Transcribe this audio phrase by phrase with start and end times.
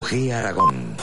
[0.00, 0.32] G.
[0.32, 0.96] Aragón.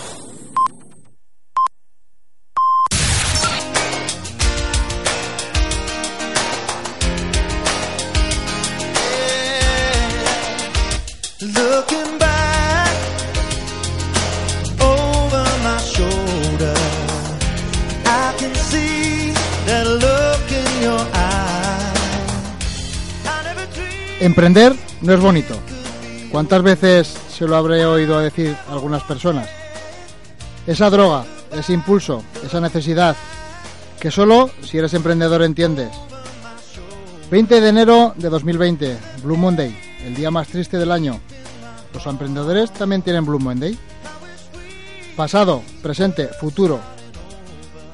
[11.41, 12.95] Looking back
[14.79, 16.73] over my shoulder,
[18.05, 19.33] I can see
[19.67, 21.93] that look in your eye.
[23.27, 24.21] I never dreamed.
[24.21, 25.59] Emprender no es bonito.
[26.31, 29.49] ¿Cuántas veces se lo habré oído decir algunas personas?
[30.65, 33.13] Esa droga, ese impulso, esa necesidad,
[33.99, 35.89] que solo si eres emprendedor entiendes.
[37.29, 41.19] 20 de enero de 2020, Blue Monday, el día más triste del año.
[41.93, 43.77] ¿Los emprendedores también tienen Blue Monday?
[45.17, 46.79] Pasado, presente, futuro.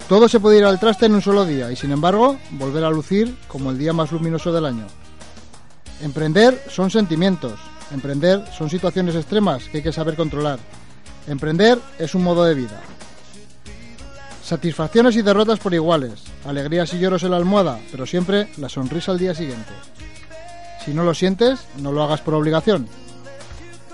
[0.08, 2.92] Todo se puede ir al traste en un solo día y sin embargo volver a
[2.92, 4.86] lucir como el día más luminoso del año.
[6.02, 7.60] Emprender son sentimientos,
[7.94, 10.60] emprender son situaciones extremas que hay que saber controlar.
[11.28, 12.82] Emprender es un modo de vida.
[14.44, 19.12] Satisfacciones y derrotas por iguales, alegrías y lloros en la almohada, pero siempre la sonrisa
[19.12, 19.72] al día siguiente.
[20.84, 22.88] Si no lo sientes, no lo hagas por obligación.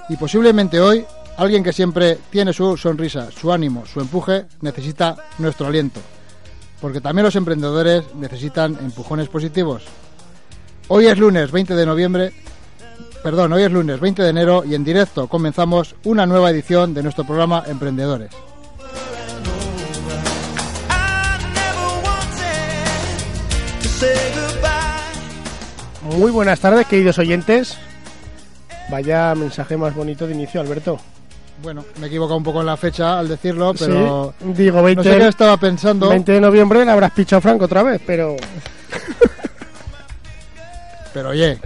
[0.09, 5.67] Y posiblemente hoy, alguien que siempre tiene su sonrisa, su ánimo, su empuje, necesita nuestro
[5.67, 5.99] aliento.
[6.79, 9.83] Porque también los emprendedores necesitan empujones positivos.
[10.87, 12.33] Hoy es lunes 20 de noviembre,
[13.27, 17.03] perdón, hoy es lunes 20 de enero y en directo comenzamos una nueva edición de
[17.03, 18.31] nuestro programa Emprendedores.
[26.03, 27.77] Muy buenas tardes, queridos oyentes.
[28.89, 30.97] Vaya mensaje más bonito de inicio, Alberto.
[31.61, 35.03] Bueno, me he equivocado un poco en la fecha al decirlo, pero Sí, digo, 20,
[35.03, 38.01] no sé qué estaba pensando, 20 de noviembre le habrás pichado a Franco otra vez,
[38.07, 38.37] pero
[41.13, 41.59] pero oye,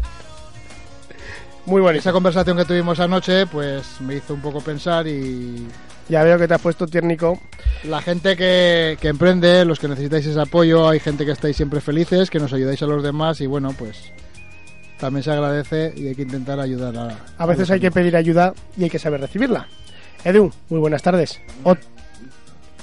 [1.65, 1.99] muy bonito.
[1.99, 5.67] esa conversación que tuvimos anoche pues me hizo un poco pensar y
[6.09, 7.39] Ya veo que te has puesto tiernico.
[7.83, 11.79] la gente que, que emprende, los que necesitáis ese apoyo, hay gente que estáis siempre
[11.81, 14.11] felices, que nos ayudáis a los demás y bueno, pues
[14.99, 17.17] también se agradece y hay que intentar ayudar a...
[17.37, 19.67] A veces hay que pedir ayuda y hay que saber recibirla.
[20.23, 21.39] Edu, muy buenas tardes.
[21.63, 21.79] Ot-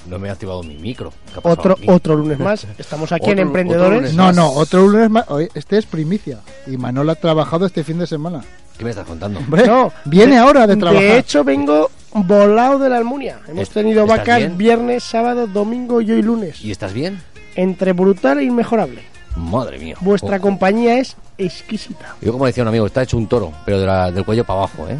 [0.07, 1.11] No me he activado mi micro.
[1.31, 2.67] ¿Qué ha pasado otro, otro lunes más.
[2.77, 4.13] Estamos aquí en Emprendedores.
[4.15, 5.25] No, no, otro lunes más.
[5.53, 6.39] Este es primicia.
[6.67, 8.41] Y Manol ha trabajado este fin de semana.
[8.79, 9.39] ¿Qué me estás contando?
[9.39, 11.03] Hombre, No, viene ahora de trabajar.
[11.03, 13.39] De hecho, vengo volado de la Almunia.
[13.47, 14.57] Hemos ¿Est- tenido vacas bien?
[14.57, 16.63] viernes, sábado, domingo y hoy lunes.
[16.63, 17.21] ¿Y estás bien?
[17.55, 19.03] Entre brutal e inmejorable.
[19.35, 19.95] Madre mía.
[19.99, 22.15] Vuestra Oh, compañía es exquisita.
[22.21, 24.59] Yo como decía un amigo, está hecho un toro, pero de la- del cuello para
[24.59, 24.97] abajo, ¿eh?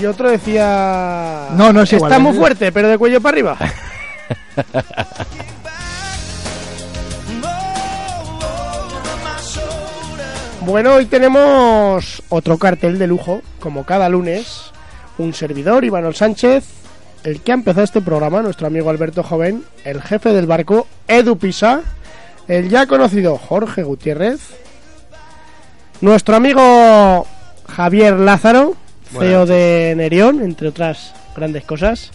[0.00, 1.48] Y otro decía...
[1.56, 3.56] No, no es igual, Está muy es- fuerte, pero de cuello para arriba.
[10.68, 14.70] Bueno, hoy tenemos otro cartel de lujo, como cada lunes.
[15.16, 16.62] Un servidor, Imanol Sánchez,
[17.24, 21.38] el que ha empezado este programa, nuestro amigo Alberto Joven, el jefe del barco, Edu
[21.38, 21.80] Pisa,
[22.48, 24.40] el ya conocido Jorge Gutiérrez,
[26.02, 27.26] nuestro amigo
[27.66, 28.76] Javier Lázaro,
[29.18, 32.10] CEO de Nerión, entre otras grandes cosas,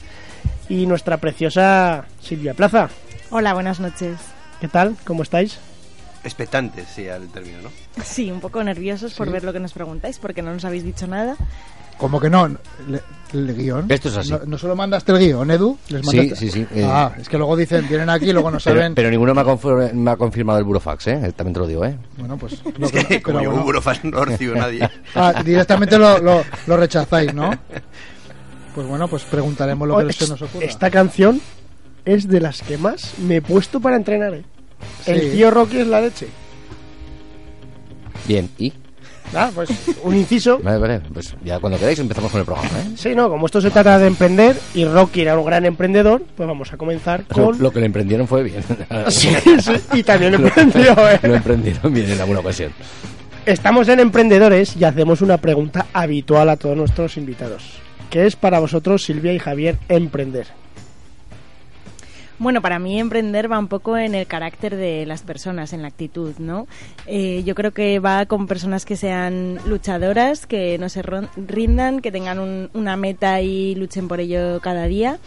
[0.70, 2.90] y nuestra preciosa Silvia Plaza.
[3.32, 4.20] Hola, buenas noches.
[4.62, 4.96] ¿Qué tal?
[5.06, 5.58] ¿Cómo estáis?
[6.24, 7.70] Expectantes, sí, al término, ¿no?
[8.04, 11.08] Sí, un poco nerviosos por ver lo que nos preguntáis, porque no nos habéis dicho
[11.08, 11.36] nada.
[11.98, 13.02] Como que no, le-
[13.34, 13.86] el guion.
[13.90, 14.32] Esto es así.
[14.32, 15.78] No, no solo mandaste el guion, Edu.
[15.90, 16.84] Les Sí, mandaste- sí, sí, eh.
[16.90, 18.96] Ah, es que luego dicen, vienen aquí y luego no saben.
[18.96, 21.34] pero ninguno me ha, confir- me ha confirmado el burofax, ¿eh?
[21.36, 21.96] También te lo digo, ¿eh?
[22.18, 22.62] Bueno, pues.
[22.78, 23.62] lo Es que- que como pero yo bueno.
[23.62, 24.90] un Burofax no recibo nadie.
[25.16, 27.52] Ah, directamente lo, lo, lo rechazáis, ¿no?
[28.74, 30.66] Pues bueno, pues preguntaremos lo Oh, que se es- nos ocurra.
[30.66, 31.40] Esta canción
[32.06, 34.34] es de las que más me he puesto para entrenar.
[34.34, 34.44] ¿eh?
[35.06, 36.28] El tío Rocky es la leche.
[38.28, 38.72] Bien, ¿y?
[39.36, 39.70] Ah, pues
[40.04, 40.60] un inciso.
[40.64, 42.92] Vale, vale, pues ya cuando queráis empezamos con el programa, ¿eh?
[42.96, 46.48] Sí, no, como esto se trata de emprender y Rocky era un gran emprendedor, pues
[46.48, 47.60] vamos a comenzar Lo, con...
[47.60, 48.64] lo que le emprendieron fue bien.
[49.10, 51.20] Sí, sí, y también emprendió, ¿eh?
[51.24, 52.72] Lo emprendieron bien en alguna ocasión.
[53.46, 57.64] Estamos en Emprendedores y hacemos una pregunta habitual a todos nuestros invitados.
[58.10, 60.48] ¿Qué es para vosotros, Silvia y Javier, emprender?
[62.44, 65.88] Bueno, para mí emprender va un poco en el carácter de las personas, en la
[65.88, 66.68] actitud, ¿no?
[67.08, 71.02] Eh, yo creo que va con personas que sean luchadoras, que no se
[71.38, 75.20] rindan, que tengan un- una meta y luchen por ello cada día.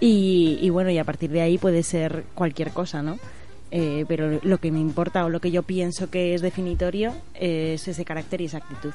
[0.00, 3.18] Y, y bueno, y a partir de ahí puede ser cualquier cosa, ¿no?
[3.70, 7.86] Eh, pero lo que me importa o lo que yo pienso que es definitorio es
[7.86, 8.92] ese carácter y esa actitud.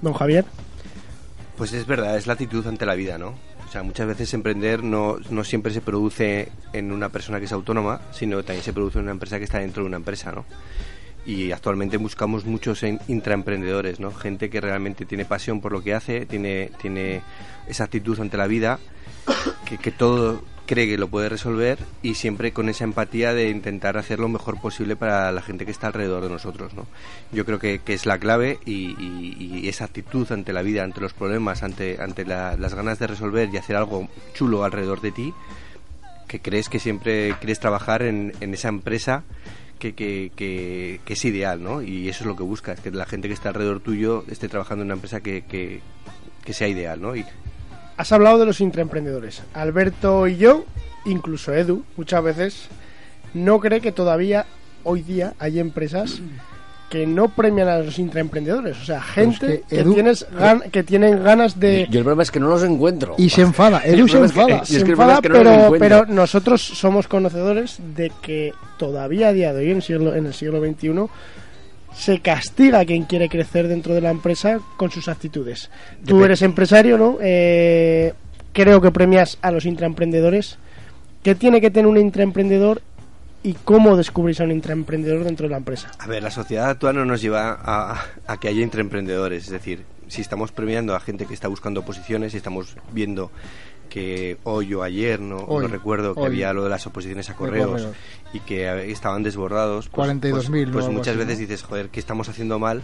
[0.00, 0.46] Don Javier.
[1.58, 3.34] Pues es verdad, es la actitud ante la vida, ¿no?
[3.70, 7.52] O sea, muchas veces emprender no, no siempre se produce en una persona que es
[7.52, 10.44] autónoma, sino también se produce en una empresa que está dentro de una empresa, ¿no?
[11.24, 14.10] Y actualmente buscamos muchos en- intraemprendedores, ¿no?
[14.12, 17.22] Gente que realmente tiene pasión por lo que hace, tiene, tiene
[17.68, 18.80] esa actitud ante la vida,
[19.66, 23.98] que, que todo cree que lo puede resolver y siempre con esa empatía de intentar
[23.98, 26.86] hacer lo mejor posible para la gente que está alrededor de nosotros, ¿no?
[27.32, 30.84] Yo creo que, que es la clave y, y- y esa actitud ante la vida,
[30.84, 35.00] ante los problemas, ante, ante la- las ganas de resolver y hacer algo chulo alrededor
[35.00, 35.34] de ti,
[36.28, 39.24] que crees que siempre quieres trabajar en, en esa empresa
[39.80, 41.82] que, que, que- que es ideal, ¿no?
[41.82, 44.82] Y eso es lo que buscas, que la gente que está alrededor tuyo esté trabajando
[44.82, 45.42] en una empresa que,
[46.52, 47.16] sea ideal, ¿no?
[47.16, 47.24] Y
[48.00, 49.42] Has hablado de los intraemprendedores.
[49.52, 50.64] Alberto y yo,
[51.04, 52.68] incluso Edu, muchas veces
[53.34, 54.46] no cree que todavía
[54.84, 56.22] hoy día hay empresas
[56.88, 58.78] que no premian a los intraemprendedores.
[58.80, 61.86] O sea, gente es que que, Edu- tienes gan- que tienen ganas de...
[61.90, 63.16] Yo el problema es que no los encuentro.
[63.18, 64.56] Y se enfada, Edu se que- enfada.
[64.62, 65.28] es se que enfada, que
[65.78, 70.32] pero nosotros somos conocedores de que todavía a día de hoy, en, siglo, en el
[70.32, 70.88] siglo XXI,
[71.94, 75.70] se castiga a quien quiere crecer dentro de la empresa con sus actitudes.
[76.06, 77.18] Tú eres empresario, ¿no?
[77.20, 78.14] Eh,
[78.52, 80.58] creo que premias a los intraemprendedores.
[81.22, 82.82] ¿Qué tiene que tener un intraemprendedor
[83.42, 85.90] y cómo descubrís a un intraemprendedor dentro de la empresa?
[85.98, 89.44] A ver, la sociedad actual no nos lleva a, a que haya intraemprendedores.
[89.44, 93.30] Es decir, si estamos premiando a gente que está buscando posiciones y estamos viendo
[93.90, 96.26] que hoy o ayer, no, Hoy, no recuerdo, que hoy.
[96.28, 97.88] había lo de las oposiciones a correos,
[98.32, 102.28] y que estaban desbordados, pues, 42.000, pues, pues muchas así, veces dices, joder, ¿qué estamos
[102.30, 102.80] haciendo mal?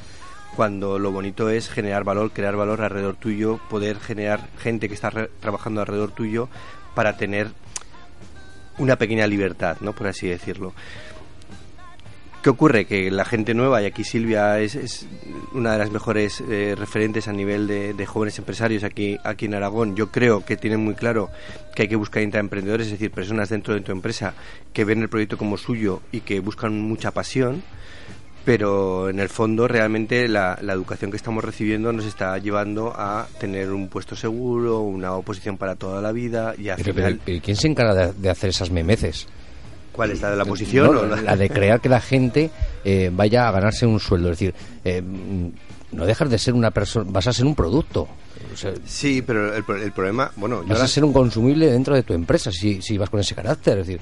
[0.56, 5.08] Cuando lo bonito es generar valor, crear valor alrededor tuyo, poder generar gente que está
[5.11, 6.49] re- trabajando alrededor tuyo
[6.94, 7.49] para tener
[8.79, 9.93] una pequeña libertad, ¿no?
[9.94, 10.73] Por así decirlo.
[12.46, 12.84] ¿Qué ocurre?
[12.84, 15.04] Que la gente nueva, y aquí Silvia es, es
[15.52, 19.54] una de las mejores eh, referentes a nivel de, de jóvenes empresarios aquí, aquí en
[19.54, 21.28] Aragón, yo creo que tienen muy claro
[21.75, 24.34] que hay que buscar intraemprendedores, es decir, personas dentro de tu empresa
[24.72, 27.64] que ven el proyecto como suyo y que buscan mucha pasión,
[28.44, 33.26] pero en el fondo realmente la, la educación que estamos recibiendo nos está llevando a
[33.40, 37.22] tener un puesto seguro, una oposición para toda la vida y al Pero, final, pero-
[37.26, 39.26] pero ¿quién se encarga de, de hacer esas memeces?
[39.96, 40.94] ¿Cuál es la de la posición?
[40.94, 42.50] No, la, la- de crear que la gente
[42.84, 44.31] eh, vaya a ganarse un sueldo.
[44.31, 44.54] Es decir,
[44.84, 45.02] eh,
[45.93, 48.06] no dejas de ser una persona, vas a ser un producto.
[48.52, 52.02] O sea, Sí, pero el, el problema, bueno, vas a ser un consumible dentro de
[52.02, 53.78] tu empresa si, si vas con ese carácter.
[53.78, 54.00] Es decir,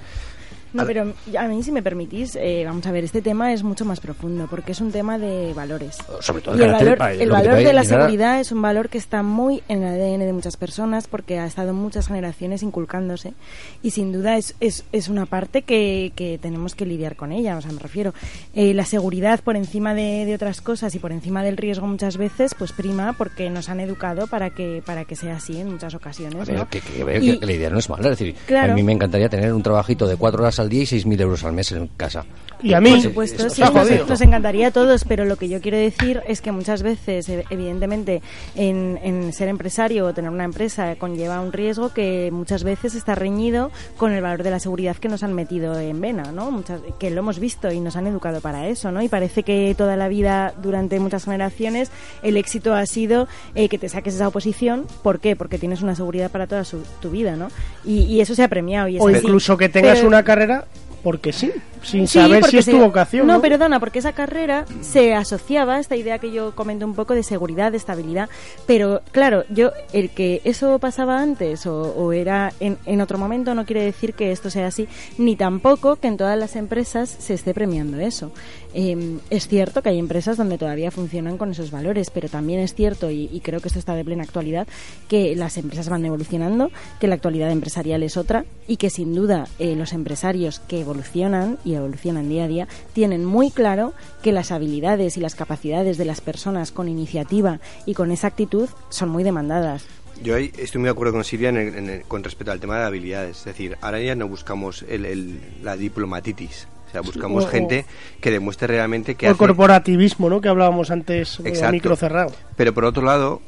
[0.75, 3.85] No, pero a mí, si me permitís, eh, vamos a ver, este tema es mucho
[3.85, 5.97] más profundo porque es un tema de valores.
[6.21, 9.23] sobre todo Y el valor, el valor de la seguridad es un valor que está
[9.23, 13.35] muy en el ADN de muchas personas porque ha estado muchas generaciones inculcándose
[13.82, 17.56] y sin duda es, es, es una parte que, que tenemos que lidiar con ella.
[17.56, 18.12] O sea, me refiero,
[18.55, 22.17] eh, la seguridad por encima de, de otras cosas y por encima del riesgo muchas
[22.17, 25.94] veces, pues prima porque nos han educado para que, para que sea así en muchas
[25.94, 26.49] ocasiones.
[26.49, 26.69] A ver, ¿no?
[26.69, 28.11] que, que veo Y- que la idea no es mala.
[28.11, 28.73] Es decir, Claro.
[28.73, 31.21] a mí me encantaría tener un trabajito de cuatro horas al día y seis mil
[31.21, 32.25] euros al mes en casa.
[32.62, 33.62] Y a mí, Por supuesto, sí,
[34.09, 37.45] nos, encantaría a todos, pero lo que yo quiero decir es que muchas veces, e-
[37.51, 38.23] evidentemente,
[38.55, 43.15] en, en ser empresario o tener una empresa conlleva un riesgo que muchas veces está
[43.15, 46.51] reñido con el valor de la seguridad que nos han metido en vena, ¿no?
[46.51, 49.03] Muchas, que lo hemos visto y nos han educado para eso, ¿no?
[49.03, 51.91] Y parece que toda la vida, durante muchas generaciones,
[52.23, 54.87] el éxito ha sido eh, que te saques esa oposición.
[55.03, 55.37] ¿Por qué?
[55.37, 57.49] Porque tienes una seguridad para toda su- tu vida, ¿no?
[57.84, 58.89] Y, y eso se ha premiado.
[58.89, 59.19] Y es O así.
[59.19, 60.65] incluso que tengas Pero- una carrera
[61.05, 63.27] porque sí, sin Sí, saber si es se- tu vocación.
[63.27, 63.41] No, ¿no?
[63.43, 67.23] perdona, porque esa carrera se asociaba a esta idea que yo comento un poco de
[67.23, 68.29] seguridad, de estabilidad.
[68.67, 73.55] Pero claro, yo el que eso pasaba antes o, o era en, en otro momento
[73.55, 77.34] no quiere decir que esto sea así, ni tampoco que en todas las empresas se
[77.34, 78.32] esté premiando eso.
[78.75, 82.75] Eh, es cierto que hay empresas donde todavía funcionan con esos valores, pero también es
[82.75, 84.67] cierto, y, creo que esto está de plena actualidad,
[85.09, 89.47] que las empresas van evolucionando, que la actualidad empresarial es otra y que sin duda
[89.59, 94.51] eh, los empresarios que evolucionan y evolucionan día a día tienen muy claro que las
[94.51, 99.23] habilidades y las capacidades de las personas con iniciativa y con esa actitud son muy
[99.23, 99.87] demandadas.
[100.23, 102.79] Yo ahí estoy muy de acuerdo con Silvia en el- en con respecto al tema
[102.79, 103.39] de habilidades.
[103.39, 106.69] Es decir, ahora ya no buscamos el- la diplomatitis.
[106.94, 107.84] Sea, buscamos o- gente
[108.20, 109.39] que demuestre realmente que O el hace...
[109.39, 110.41] corporativismo, ¿no?
[110.41, 111.72] Que hablábamos antes, eh, a Exacto.
[111.72, 112.31] micro cerrado.
[112.56, 113.43] Pero por otro lado,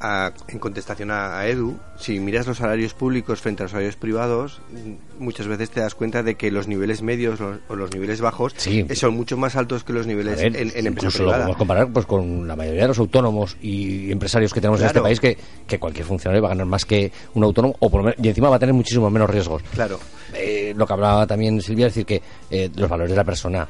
[0.00, 3.96] a- en contestación a, a Edu, si miras los salarios públicos frente a los salarios
[3.96, 7.92] privados, mm, muchas veces te das cuenta de que los niveles medios los- o los
[7.92, 8.86] niveles bajos Sí.
[8.88, 11.38] eh, son mucho más altos que los niveles ver, en, en empresa incluso lo privada.
[11.44, 15.06] podemos comparar pues, con la mayoría de los autónomos y empresarios que tenemos en Claro.
[15.06, 18.00] este país, que, que cualquier funcionario va a ganar más que un autónomo o por
[18.00, 19.62] lo menos- y encima va a tener muchísimo menos riesgos.
[19.74, 19.98] Claro.
[20.34, 23.68] Eh, lo que hablaba también Silvia, es decir, que eh, los valores de la persona.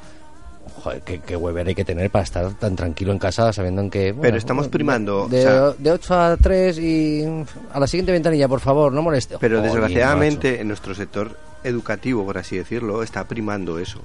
[0.82, 3.90] Joder, qué, qué huever hay que tener para estar tan tranquilo en casa sabiendo en
[3.90, 4.12] que...
[4.12, 7.24] bueno, Pero estamos primando, De, o sea- de 8 a 3 y
[7.72, 9.36] a la siguiente ventanilla, por favor, no moleste.
[9.40, 14.00] Pero desgraciadamente en nuestro sector educativo, por así decirlo, está primando eso.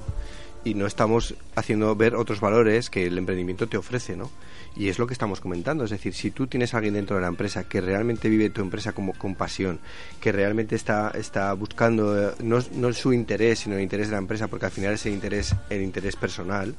[0.66, 4.30] Y no estamos haciendo ver otros valores que el emprendimiento te ofrece, ¿no?
[4.78, 5.86] Y es lo que estamos comentando.
[5.86, 8.62] Es decir, si tú tienes a alguien dentro de la empresa que realmente vive tu
[8.62, 9.80] empresa como con pasión,
[10.20, 14.18] que realmente está, está buscando eh, no, no su interés, sino el interés de la
[14.20, 16.76] empresa, porque al final es el interés, el interés personal,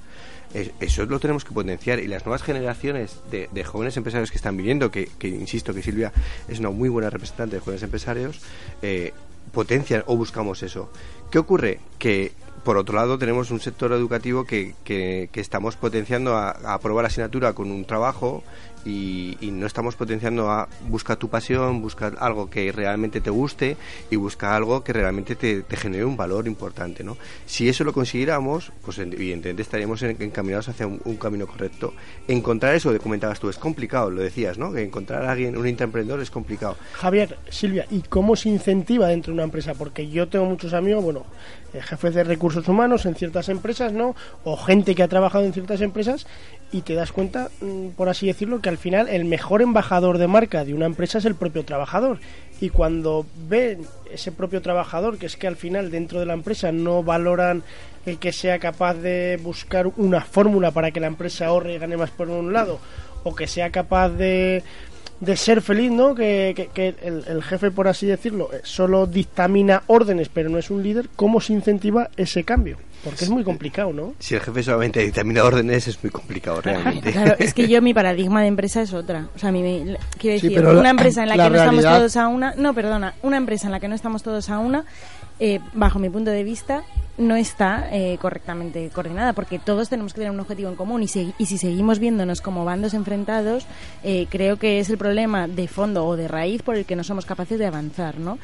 [0.52, 1.98] es- eso lo tenemos que potenciar.
[1.98, 5.82] Y las nuevas generaciones de, de jóvenes empresarios que están viniendo, que, que insisto que
[5.82, 6.12] Silvia
[6.48, 8.40] es una muy buena representante de jóvenes empresarios,
[8.82, 9.14] eh,
[9.52, 10.92] potencian o buscamos eso.
[11.30, 11.80] ¿Qué ocurre?
[11.98, 12.32] Que
[12.66, 17.06] por otro lado tenemos un sector educativo que, que, estamos potenciando a, a aprobar la
[17.06, 18.42] asignatura con un trabajo
[18.86, 23.76] y, y no estamos potenciando a buscar tu pasión, buscar algo que realmente te guste
[24.10, 27.18] y buscar algo que realmente te, genere un valor importante, ¿no?
[27.44, 31.92] Si eso lo consiguiéramos, pues evidentemente estaríamos en- encaminados hacia un, camino correcto.
[32.28, 34.72] Encontrar eso que comentabas tú es complicado, lo decías, ¿no?
[34.72, 36.76] Que encontrar a alguien, un intraemprendedor es complicado.
[36.92, 39.74] Javier, Silvia, ¿y cómo se incentiva dentro de una empresa?
[39.74, 41.24] Porque yo tengo muchos amigos, bueno,
[41.74, 44.14] eh, jefes de recursos humanos en ciertas empresas, ¿no?
[44.44, 46.26] O gente que ha trabajado en ciertas empresas
[46.72, 50.26] y te das cuenta, mm, por así decirlo, que al final el mejor embajador de
[50.26, 52.18] marca de una empresa es el propio trabajador.
[52.60, 56.72] Y cuando ven ese propio trabajador, que es que al final dentro de la empresa
[56.72, 57.62] no valoran
[58.06, 61.96] el que sea capaz de buscar una fórmula para que la empresa ahorre y gane
[61.96, 62.78] más por un lado,
[63.24, 64.62] o que sea capaz de
[65.20, 66.14] de ser feliz, ¿no?
[66.14, 70.82] Que el, el jefe, por así decirlo, eh, solo dictamina órdenes, pero no es un
[70.82, 71.08] líder.
[71.16, 72.76] ¿Cómo se incentiva ese cambio?
[73.06, 74.14] Porque es muy complicado, ¿no?
[74.18, 77.12] Si el jefe solamente dictamina órdenes es muy complicado realmente.
[77.12, 79.28] Claro, es que yo mi paradigma de empresa es otra.
[79.34, 81.56] O sea, mi, mi- quiero Sí, decir, la- una empresa en la, la que no
[81.56, 84.50] estamos realidad- todos a una, no, perdona, una empresa en la que no estamos todos
[84.50, 84.84] a una,
[85.38, 86.84] eh, bajo mi punto de vista,
[87.18, 91.08] no está eh, correctamente coordinada, porque todos tenemos que tener un objetivo en común y,
[91.08, 93.66] si, y si seguimos viéndonos como bandos enfrentados,
[94.02, 97.04] eh, creo que es el problema de fondo o de raíz por el que no
[97.04, 98.38] somos capaces de avanzar, ¿no?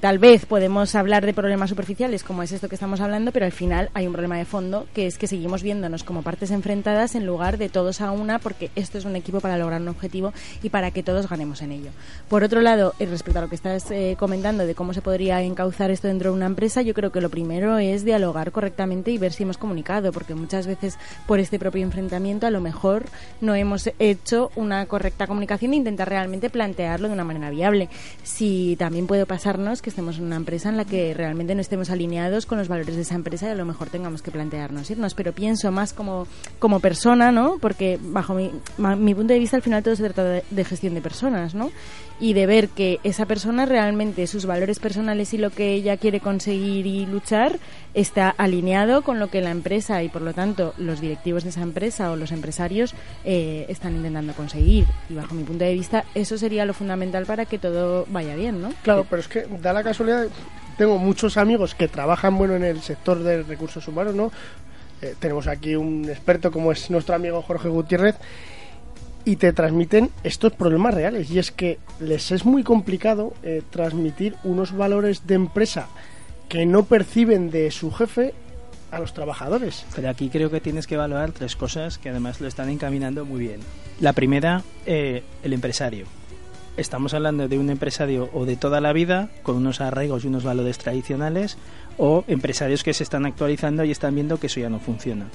[0.00, 3.52] Tal vez podemos hablar de problemas superficiales, como es esto que estamos hablando, pero al
[3.52, 7.26] final hay un problema de fondo, que es que seguimos viéndonos como partes enfrentadas en
[7.26, 10.32] lugar de todos a una, porque esto es un equipo para lograr un objetivo
[10.62, 11.90] y para que todos ganemos en ello.
[12.28, 13.86] Por otro lado, respecto a lo que estás
[14.18, 17.28] comentando de cómo se podría encauzar esto dentro de una empresa, yo creo que lo
[17.28, 20.98] primero es dialogar correctamente y ver si hemos comunicado, porque muchas veces
[21.28, 23.04] por este propio enfrentamiento a lo mejor
[23.40, 27.88] no hemos hecho una correcta comunicación e intentar realmente plantearlo de una manera viable.
[28.24, 31.88] Si también puede pasarnos que estemos en una empresa en la que realmente no estemos
[31.88, 35.14] alineados con los valores de esa empresa y a lo mejor tengamos que plantearnos irnos,
[35.14, 36.26] pero pienso más como,
[36.58, 37.58] como persona, ¿no?
[37.60, 38.50] Porque bajo mi,
[39.14, 41.70] punto de vista al final todo se trata de, de gestión de personas, ¿no?
[42.20, 46.20] Y de ver que esa persona realmente sus valores personales y lo que ella quiere
[46.20, 47.58] conseguir y luchar
[47.94, 51.62] está alineado con lo que la empresa y por lo tanto los directivos de esa
[51.62, 52.94] empresa o los empresarios
[53.24, 54.86] eh, están intentando conseguir.
[55.08, 58.60] Y bajo mi punto de vista eso sería lo fundamental para que todo vaya bien,
[58.60, 58.72] ¿no?
[58.82, 60.26] Claro, pero es que da la casualidad,
[60.76, 64.32] tengo muchos amigos que trabajan bueno en el sector de recursos humanos, ¿no?
[65.00, 68.16] Eh, tenemos aquí un experto como es nuestro amigo Jorge Gutiérrez
[69.28, 74.36] y te transmiten estos problemas reales y es que les es muy complicado eh, transmitir
[74.42, 75.88] unos valores de empresa
[76.48, 78.32] que no perciben de su jefe
[78.90, 79.84] a los trabajadores.
[79.94, 83.40] Pero aquí creo que tienes que valorar tres cosas que además lo están encaminando muy
[83.40, 83.60] bien.
[84.00, 86.06] La primera, eh, el empresario.
[86.78, 90.44] Estamos hablando de un empresario o de toda la vida, con unos arraigos y unos
[90.44, 91.58] valores tradicionales,
[91.98, 95.26] o empresarios que se están actualizando y están viendo que eso ya no funciona.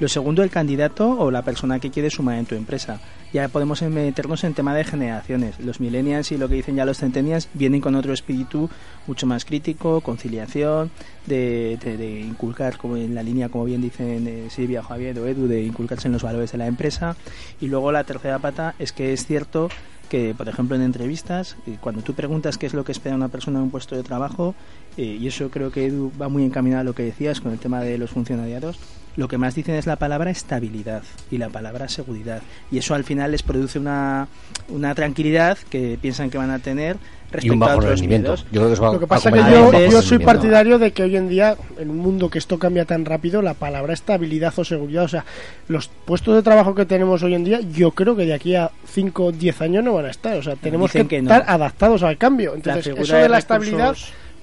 [0.00, 3.00] Lo segundo, el candidato o la persona que quiere sumar en tu empresa.
[3.32, 5.58] Ya podemos meternos en tema de generaciones.
[5.58, 8.70] Los millennials y lo que dicen ya los centennials vienen con otro espíritu
[9.08, 10.92] mucho más crítico, conciliación,
[11.26, 15.26] de, de- de inculcar, como en la línea, como bien dicen eh, Silvia, Javier o
[15.26, 17.16] Edu, de inculcarse en los valores de la empresa.
[17.60, 19.68] Y luego la tercera pata es que es cierto
[20.08, 23.28] que, por ejemplo, en entrevistas, eh, cuando tú preguntas qué es lo que espera una
[23.28, 24.54] persona en un puesto de trabajo,
[24.96, 27.58] eh, y eso creo que Edu va muy encaminado a lo que decías con el
[27.58, 28.78] tema de los funcionariados,
[29.16, 32.42] lo que más dicen es la palabra estabilidad y la palabra seguridad.
[32.70, 34.28] Y eso al final les produce una,
[34.68, 36.96] una tranquilidad que piensan que van a tener
[37.30, 38.30] respecto Y un a bajo otros rendimiento.
[38.30, 38.46] miedos.
[38.52, 40.92] Yo creo que eso va Lo que pasa es que yo, yo soy partidario de
[40.92, 44.54] que hoy en día, en un mundo que esto cambia tan rápido, la palabra estabilidad
[44.56, 45.24] o seguridad, o sea,
[45.66, 48.70] los puestos de trabajo que tenemos hoy en día, yo creo que de aquí a
[48.86, 50.36] 5 o 10 años no van a estar.
[50.36, 51.30] O sea, tenemos que, Dicen que no.
[51.34, 52.54] estar adaptados al cambio.
[52.54, 53.96] Entonces, eso de de la recursos- estabilidad,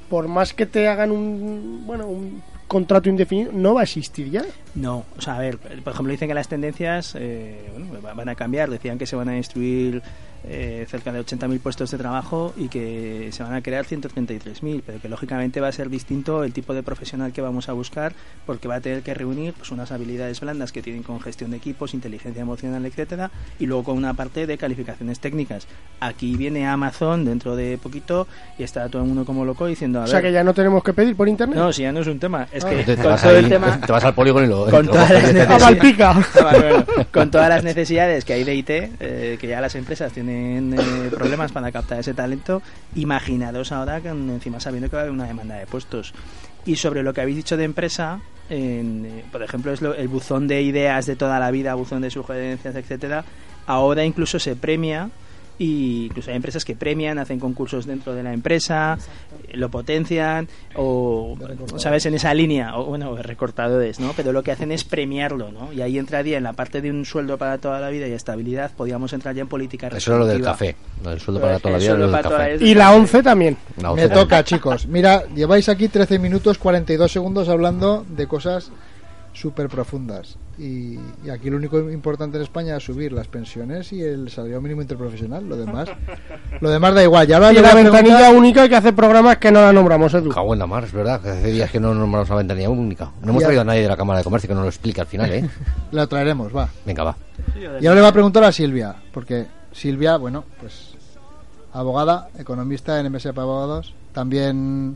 [0.10, 4.46] por más que te hagan un, bueno, un contrato indefinido, no va a existir ya.
[4.76, 8.30] No, o sea, a ver, por ejemplo, dicen que las tendencias eh, bueno, va- van
[8.30, 8.70] a cambiar.
[8.70, 10.02] Decían que se van a destruir
[10.48, 15.00] eh, cerca de 80.000 puestos de trabajo y que se van a crear 133.000, pero
[15.02, 18.14] que lógicamente va a ser distinto el tipo de profesional que vamos a buscar
[18.46, 21.58] porque va a tener que reunir pues, unas habilidades blandas que tienen con gestión de
[21.58, 25.68] equipos, inteligencia emocional, etcétera, y luego con una parte de calificaciones técnicas.
[26.00, 28.28] Aquí viene Amazon dentro de poquito
[28.60, 30.54] y está todo el mundo como loco diciendo, a O sea, ver, que ya no
[30.54, 31.58] tenemos que pedir por internet.
[31.58, 32.70] no, si ya no es un tema, es Ah.
[32.70, 34.65] que Te, vas todo ahí, el tema te vas al polígono y lo.
[34.72, 35.80] Con las necesidades.
[37.32, 41.52] Todas las necesidades que hay de IT, eh, que ya las empresas tienen eh, problemas
[41.52, 42.62] para captar ese talento,
[42.96, 46.14] imaginados ahora que encima sabiendo que va a haber una demanda de puestos.
[46.66, 48.20] Y sobre lo que habéis dicho de empresa,
[48.50, 52.02] en, eh, por ejemplo, es lo- el buzón de ideas de toda la vida, buzón
[52.02, 53.24] de sugerencias, etcétera,
[53.68, 55.10] ahora incluso se premia
[55.58, 58.98] y incluso hay empresas que premian, hacen concursos dentro de la empresa,
[59.48, 61.38] eh, lo potencian o,
[61.78, 62.06] ¿sabes?
[62.06, 64.14] En esa línea, o bueno, recortadores, ¿no?
[64.16, 65.72] Pero lo que hacen es premiarlo, ¿no?
[65.72, 68.72] Y ahí entraría en la parte de un sueldo para toda la vida y estabilidad,
[68.76, 70.76] podríamos entrar ya en política Eso era lo del café.
[71.04, 71.90] Del sueldo para toda la El vida.
[71.92, 72.58] sueldo Lo del para toda la café.
[72.58, 72.72] vida.
[72.72, 73.58] Y la 11 también.
[73.78, 74.88] La Me once toca, chicos.
[74.88, 78.72] Mira, lleváis aquí 13 minutos 42 segundos hablando de cosas
[79.36, 80.38] súper profundas.
[80.58, 84.62] Y, y aquí lo único importante en España es subir las pensiones y el salario
[84.62, 85.48] mínimo interprofesional.
[85.48, 85.90] Lo demás,
[86.62, 87.28] lo demás da igual.
[87.28, 90.30] Ya ahora Y la ventanilla única que hace programas que no la nombramos, Edu.
[90.30, 91.22] Cago en la mar, es verdad.
[91.22, 93.12] que Hace días que no nombramos la ventanilla única.
[93.22, 93.48] No hemos Ya.
[93.48, 95.50] traído a nadie de la Cámara de Comercio que nos lo explique al final, ¿eh?
[95.92, 96.70] La traeremos, va.
[96.86, 97.18] Venga, va.
[97.56, 100.94] Y ahora le voy a preguntar a Silvia, porque Silvia, bueno, pues
[101.74, 104.96] abogada, economista en MS para Abogados, también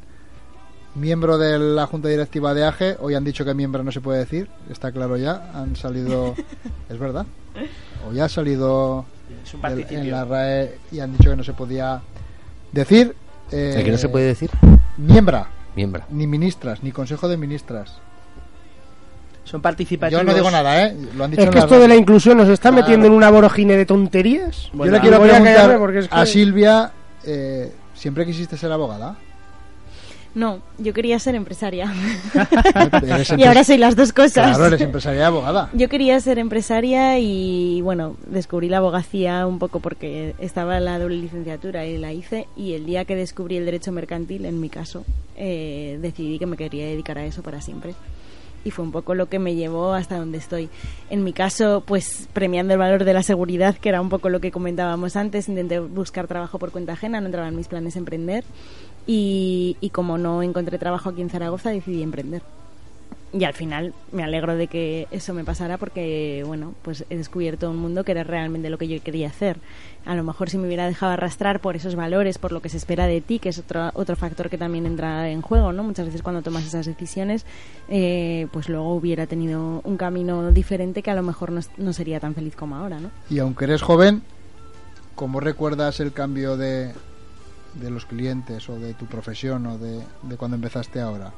[0.95, 2.97] miembro de la junta directiva de AGE.
[2.99, 5.51] Hoy han dicho que miembro no se puede decir, está claro ya.
[5.53, 6.35] Han salido,
[6.89, 7.25] es verdad.
[8.09, 9.05] Hoy ha salido
[9.43, 9.99] Es un del- participio.
[9.99, 12.01] en la RAE y han dicho que no se podía
[12.71, 13.15] decir.
[13.51, 14.49] eh, ¿El que no se puede decir?
[14.97, 16.05] Miembra, Miembra.
[16.09, 17.97] ni ministras, ni consejo de ministras.
[19.43, 20.21] Son participativos.
[20.23, 20.95] Yo no digo nada, ¿eh?
[21.15, 22.83] Lo han dicho Es en que la esto de la inclusión nos está Claro.
[22.83, 24.69] metiendo en una vorogine de tonterías.
[24.73, 26.91] Bueno, Yo le quiero voy a preguntar porque es que- a Silvia,
[27.25, 29.15] eh, ¿siempre quisiste ser abogada?
[30.39, 31.93] No, yo quería ser empresaria.
[33.37, 34.55] Y ahora soy las dos cosas.
[34.55, 35.69] Claro, eres empresaria y abogada.
[35.73, 40.97] Yo quería ser empresaria y bueno, descubrí la abogacía un poco porque estaba en la
[40.97, 44.69] doble licenciatura y la hice y el día que descubrí el derecho mercantil, en mi
[44.69, 45.03] caso,
[45.35, 47.93] eh, decidí que me quería dedicar a eso para siempre.
[48.63, 50.69] Y fue un poco lo que me llevó hasta donde estoy.
[51.09, 54.39] En mi caso, pues premiando el valor de la seguridad, que era un poco lo
[54.39, 58.45] que comentábamos antes, intenté buscar trabajo por cuenta ajena, no entraba en mis planes emprender.
[59.11, 62.43] Y, y como no encontré trabajo aquí en Zaragoza, decidí emprender.
[63.33, 67.71] Y al final me alegro de que eso me pasara porque, bueno, pues he descubierto
[67.71, 69.57] un mundo que era realmente lo que yo quería hacer.
[70.05, 72.77] A lo mejor si me hubiera dejado arrastrar por esos valores, por lo que se
[72.77, 75.83] espera de ti, que es otro, otro factor que también entra en juego, ¿no?
[75.83, 77.47] Muchas veces cuando tomas esas decisiones,
[77.87, 82.19] eh, pues luego hubiera tenido un camino diferente que a lo mejor no, no sería
[82.19, 83.09] tan feliz como ahora, ¿no?
[83.27, 84.21] Y aunque eres joven,
[85.15, 86.93] ¿cómo recuerdas el cambio de,
[87.75, 91.31] de los clientes o de tu profesión o de, de cuando empezaste ahora?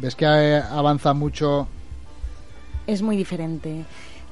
[0.00, 1.68] ¿Ves que eh, avanza mucho?
[2.86, 3.84] Es muy diferente.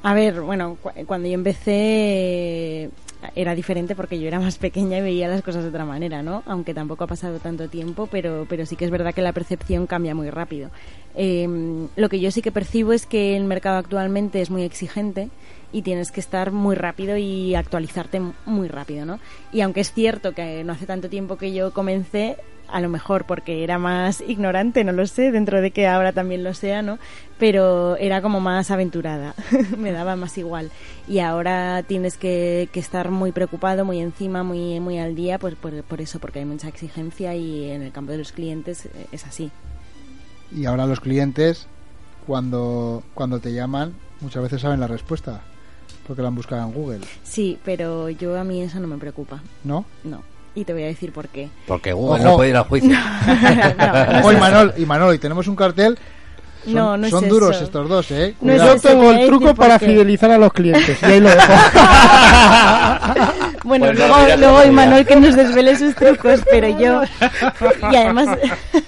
[0.02, 2.90] A ver, bueno, cu- cuando yo empecé
[3.36, 6.42] era diferente porque yo era más pequeña y veía las cosas de otra manera, ¿no?
[6.44, 9.86] Aunque tampoco ha pasado tanto tiempo, pero, pero sí que es verdad que la percepción
[9.86, 10.70] cambia muy rápido.
[11.14, 15.28] Eh, lo que yo sí que percibo es que el mercado actualmente es muy exigente
[15.72, 19.18] y tienes que estar muy rápido y actualizarte muy rápido, ¿no?
[19.52, 22.36] Y aunque es cierto que no hace tanto tiempo que yo comencé,
[22.72, 26.42] a lo mejor porque era más ignorante, no lo sé, dentro de que ahora también
[26.42, 26.98] lo sea, ¿no?
[27.38, 29.34] Pero era como más aventurada,
[29.78, 30.70] me daba más igual.
[31.06, 35.54] Y ahora tienes que, que estar muy preocupado, muy encima, muy, muy al día, pues
[35.54, 39.06] por, por eso, porque hay mucha exigencia y en el campo de los clientes eh,
[39.12, 39.50] es así.
[40.54, 41.66] Y ahora los clientes,
[42.26, 45.42] cuando, cuando te llaman, muchas veces saben la respuesta,
[46.06, 49.40] porque la han buscado en Google, Sí, pero yo a mí eso no me preocupa,
[49.64, 49.84] ¿no?
[50.04, 50.22] no.
[50.54, 51.48] Y te voy a decir por qué.
[51.66, 52.30] Porque Google Ojo.
[52.30, 52.90] no puede ir al juicio.
[53.78, 55.98] No, Ojo, y Manol, y Manol, y tenemos un cartel.
[56.64, 57.64] Son, No, no es son duros eso.
[57.64, 58.34] estos dos, ¿eh?
[58.42, 58.54] No.
[58.54, 60.98] Yo eso, tengo a el decir truco para fidelizar a los clientes.
[61.02, 61.42] Y ahí lo dejo.
[63.64, 64.64] Bueno, Pues no, luego, luego.
[64.64, 67.02] Imanol que nos desvele sus trucos, pero yo...
[67.92, 68.38] Y además...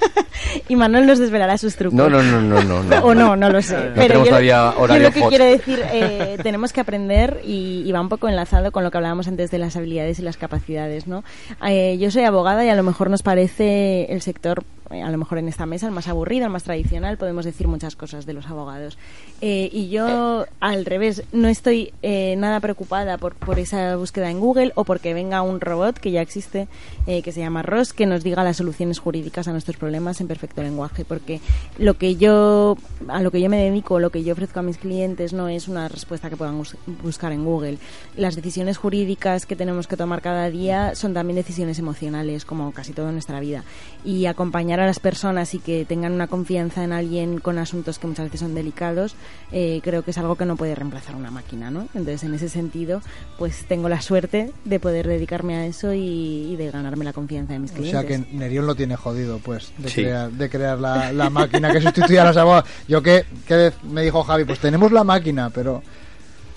[0.68, 1.96] y Manuel nos desvelará sus trucos.
[1.96, 2.82] No, no, no, no, no.
[2.82, 2.96] no.
[3.04, 3.74] o no, no lo sé.
[3.76, 5.28] No Pero tenemos yo, todavía yo lo que hot.
[5.28, 8.96] quiero decir, eh, tenemos que aprender y, y va un poco enlazado con lo que
[8.98, 11.24] hablábamos antes de las habilidades y las capacidades, ¿no?
[11.66, 15.38] Eh, yo soy abogada y a lo mejor nos parece el sector, a lo mejor
[15.38, 18.46] en esta mesa, el más aburrido, el más tradicional, podemos decir muchas cosas de los
[18.46, 18.98] abogados.
[19.40, 24.40] Eh, y yo, al revés, no estoy eh, nada preocupada por, por esa búsqueda en
[24.40, 26.68] Google o porque venga un robot que ya existe,
[27.06, 30.28] eh, que se llama ROS, que nos diga las soluciones jurídicas a nuestros problemas en
[30.28, 31.40] perfecto lenguaje, porque
[31.78, 32.76] lo que yo,
[33.08, 35.68] a lo que yo me dedico, lo que yo ofrezco a mis clientes no es
[35.68, 37.78] una respuesta que puedan bus- buscar en Google.
[38.16, 42.92] Las decisiones jurídicas que tenemos que tomar cada día son también decisiones emocionales, como casi
[42.92, 43.64] todo nuestra vida.
[44.04, 48.06] Y acompañar a las personas y que tengan una confianza en alguien con asuntos que
[48.06, 49.14] muchas veces son delicados,
[49.52, 51.82] eh, creo que es algo que no puede reemplazar una máquina, ¿no?
[51.94, 53.00] Entonces, en ese sentido,
[53.38, 57.52] pues tengo la suerte de poder dedicarme a eso y, y de ganarme la confianza
[57.54, 58.00] de mis O clientes.
[58.00, 60.02] sea que Nerion lo tiene jodido, pues, de Sí.
[60.02, 62.68] crear, de crear la, la máquina que sustituya a los abogados.
[62.88, 65.82] Yo que, que me dijo Javi, pues tenemos la máquina, pero...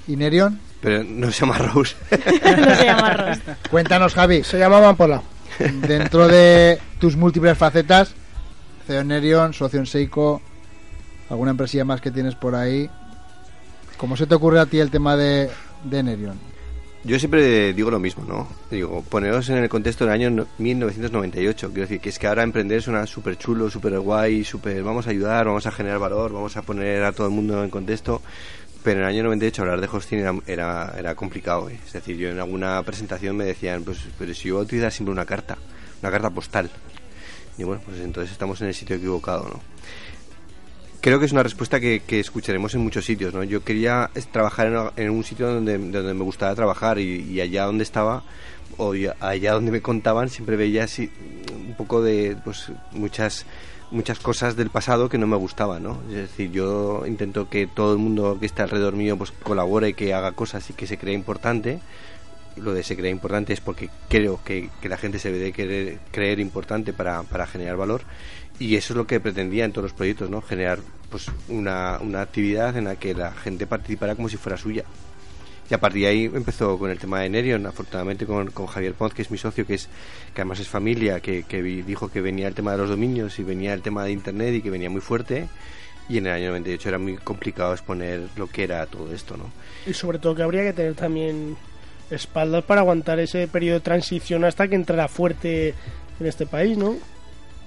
[0.07, 0.59] ¿Y Nerion?
[0.79, 1.95] Pero no se llama Rose.
[2.11, 3.39] no se llama Ross.
[3.69, 5.21] Cuéntanos, Javi, Se llamaban Pola.
[5.87, 8.13] dentro de tus múltiples facetas,
[8.85, 10.41] CEO en Nerion, socio Seiko,
[11.29, 12.89] alguna empresilla más que tienes por ahí.
[13.97, 15.49] ¿Cómo se te ocurre a ti el tema de,
[15.83, 16.37] de Nerion?
[17.03, 18.47] Yo siempre digo lo mismo, ¿no?
[18.69, 21.67] Digo, poneros en el contexto del año no- 1998.
[21.69, 25.11] Quiero decir que es que ahora emprender suena súper chulo, súper guay, súper vamos a
[25.11, 28.21] ayudar, vamos a generar valor, vamos a poner a todo el mundo en contexto.
[28.83, 31.69] Pero en el año 98 hablar de hosting era, era, era complicado.
[31.69, 31.79] ¿eh?
[31.85, 34.91] Es decir, yo en alguna presentación me decían, pues, pero si yo voy a utilizar
[34.91, 35.57] siempre una carta,
[36.01, 36.69] una carta postal.
[37.57, 39.61] Y bueno, pues entonces estamos en el sitio equivocado, ¿no?
[41.01, 43.43] Creo que es una respuesta que, que escucharemos en muchos sitios, ¿no?
[43.43, 47.83] Yo quería trabajar en, un sitio donde, donde me gustaba trabajar y, y allá donde
[47.83, 48.23] estaba
[48.77, 51.09] o allá donde me contaban siempre veía así
[51.51, 53.45] un poco de pues muchas
[53.91, 56.01] muchas cosas del pasado que no me gustaban, ¿no?
[56.09, 60.13] Es decir, yo intento que todo el mundo que está alrededor mío pues colabore, que
[60.13, 61.79] haga cosas y que se crea importante.
[62.55, 65.51] Lo de se crea importante es porque creo que, que la gente se debe de
[65.53, 68.01] querer creer importante para, para generar valor
[68.59, 70.41] y eso es lo que pretendía en todos los proyectos, ¿no?
[70.41, 74.83] Generar pues una, una actividad en la que la gente participara como si fuera suya.
[75.69, 78.93] Y a partir de ahí empezó con el tema de Nerion, afortunadamente con, con Javier
[78.93, 79.89] Pons, que es mi socio, que es
[80.33, 83.43] que además es familia, que, que dijo que venía el tema de los dominios y
[83.43, 85.47] venía el tema de Internet y que venía muy fuerte.
[86.09, 89.51] Y en el año 98 era muy complicado exponer lo que era todo esto, ¿no?
[89.85, 91.57] Y sobre todo que habría que tener también
[92.09, 95.73] espaldas para aguantar ese periodo de transición hasta que entrara fuerte
[96.19, 96.95] en este país, ¿no?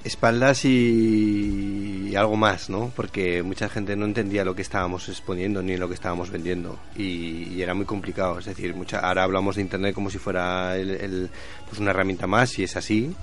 [0.04, 2.92] Espaldas y, y algo más, ¿no?
[2.96, 7.48] Porque mucha gente no entendía lo que estábamos exponiendo ni lo que estábamos vendiendo y,
[7.54, 8.38] y era muy complicado.
[8.38, 11.30] Es decir, mucha, ahora hablamos de Internet como si fuera el- el-
[11.68, 13.14] pues una herramienta más y es así,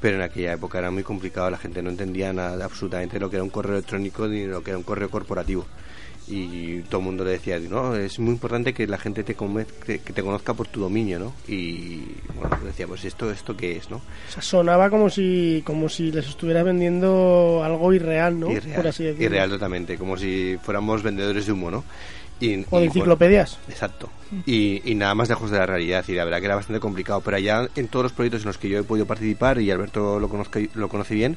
[0.00, 1.50] pero en aquella época era muy complicado.
[1.50, 4.70] La gente no entendía nada, absolutamente lo que era un correo electrónico ni lo que
[4.70, 5.66] era un correo corporativo.
[6.32, 9.98] Y todo el mundo le decía, no, es muy importante que la gente te, que,
[9.98, 11.32] te conozca por tu dominio, ¿no?
[11.48, 12.02] Y
[12.36, 13.96] bueno, decía, pues esto, esto qué es, ¿no?
[13.96, 18.50] O sea, sonaba como si, como si les estuviera vendiendo algo irreal, ¿no?
[18.52, 19.26] Irreal, Por así decirlo.
[19.26, 21.84] irreal totalmente, como si fuéramos vendedores de humo, ¿no?
[22.38, 23.58] Y, O de enciclopedias.
[23.58, 24.08] bueno, exacto.
[24.46, 26.04] Y, y nada más lejos de la realidad.
[26.08, 27.20] Y la verdad que era bastante complicado.
[27.20, 30.18] Pero allá en todos los proyectos en los que yo he podido participar, y Alberto
[30.18, 31.36] lo, conozca, lo conoce bien,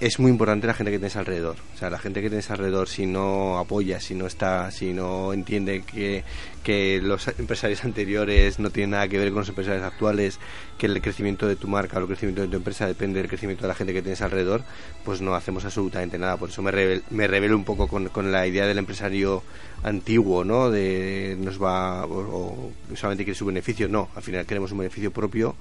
[0.00, 1.56] es muy importante la gente que tienes alrededor.
[1.74, 5.32] O sea, la gente que tienes alrededor, si no apoya, si no está, si no
[5.32, 6.22] entiende que,
[6.62, 10.38] que los empresarios anteriores no tienen nada que ver con los empresarios actuales,
[10.78, 13.62] que el crecimiento de tu marca o el crecimiento de tu empresa depende del crecimiento
[13.62, 14.62] de la gente que tienes alrededor,
[15.04, 16.36] pues no hacemos absolutamente nada.
[16.36, 19.42] Por eso me, rebel- me rebelo un poco con, con la idea del empresario
[19.82, 20.70] antiguo, ¿no?
[20.70, 23.88] De nos va o, o solamente quiere su beneficio.
[23.88, 25.56] No, al final queremos un beneficio propio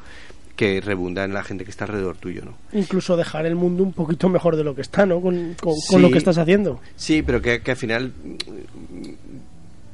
[0.57, 2.57] que rebunda en la gente que está alrededor tuyo, ¿no?
[2.77, 5.21] Incluso dejar el mundo un poquito mejor de lo que está, ¿no?
[5.21, 5.99] Con, con- con Sí.
[5.99, 6.81] lo que estás haciendo.
[6.97, 8.11] Sí, pero que, que al final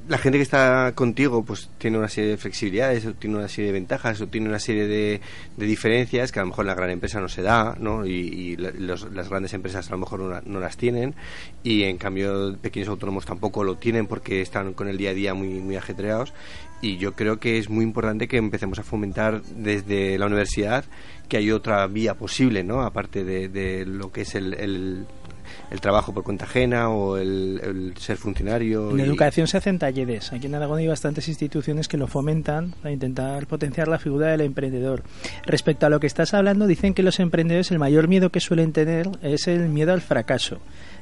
[0.07, 3.67] la gente que está contigo pues tiene una serie de flexibilidades, o tiene una serie
[3.67, 5.21] de ventajas, o tiene una serie de,
[5.57, 8.05] diferencias que a lo mejor la gran empresa no se da, ¿no?
[8.05, 11.15] Y, y los- las grandes empresas a lo mejor no, la- no las tienen
[11.63, 15.33] y en cambio pequeños autónomos tampoco lo tienen porque están con el día a día
[15.33, 16.33] muy, muy ajetreados
[16.81, 20.83] y yo creo que es muy importante que empecemos a fomentar desde la universidad
[21.29, 22.81] que hay otra vía posible, ¿no?
[22.81, 25.05] Aparte de, de lo que es el, el-
[25.71, 28.91] el trabajo por cuenta ajena o el, el ser funcionario.
[28.91, 30.31] En y- educación se hacen talleres.
[30.33, 34.41] Aquí en Aragón hay bastantes instituciones que lo fomentan para intentar potenciar la figura del
[34.41, 35.03] emprendedor.
[35.45, 38.71] Respecto a lo que estás hablando, dicen que los emprendedores el mayor miedo que suelen
[38.73, 40.59] tener es el miedo al fracaso.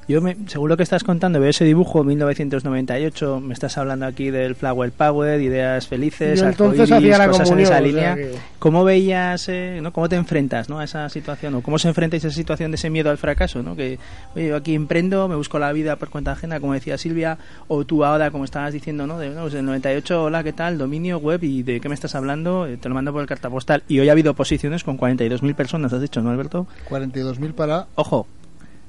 [0.07, 4.29] Yo, me, según lo que estás contando, veo ese dibujo 1998, me estás hablando aquí
[4.29, 7.81] del Flower Power, ideas felices, Yo entonces arcoíris, hacía la cosas en esa o sea
[7.81, 8.15] línea.
[8.15, 9.93] que- ¿Cómo veías, eh, ¿no?
[9.93, 10.79] cómo te enfrentas ¿no?
[10.79, 11.55] a esa situación?
[11.55, 13.63] ¿O cómo se enfrentáis a esa situación de ese miedo al fracaso?
[13.63, 13.75] ¿no?
[13.75, 13.99] Que,
[14.35, 17.37] oye, yo aquí emprendo, me busco la vida por cuenta ajena, como decía Silvia,
[17.69, 19.17] o tú ahora, como estabas diciendo, ¿no?
[19.17, 20.77] De, no, pues del 98, hola, ¿qué tal?
[20.77, 22.67] Dominio web, ¿y de qué me estás hablando?
[22.67, 23.83] Eh, Te lo mando por el cartapostal.
[23.87, 26.67] Y hoy ha habido posiciones con 42.000 personas, has dicho, ¿no, Alberto?
[26.89, 27.87] 42.000 para...
[27.95, 28.27] Ojo,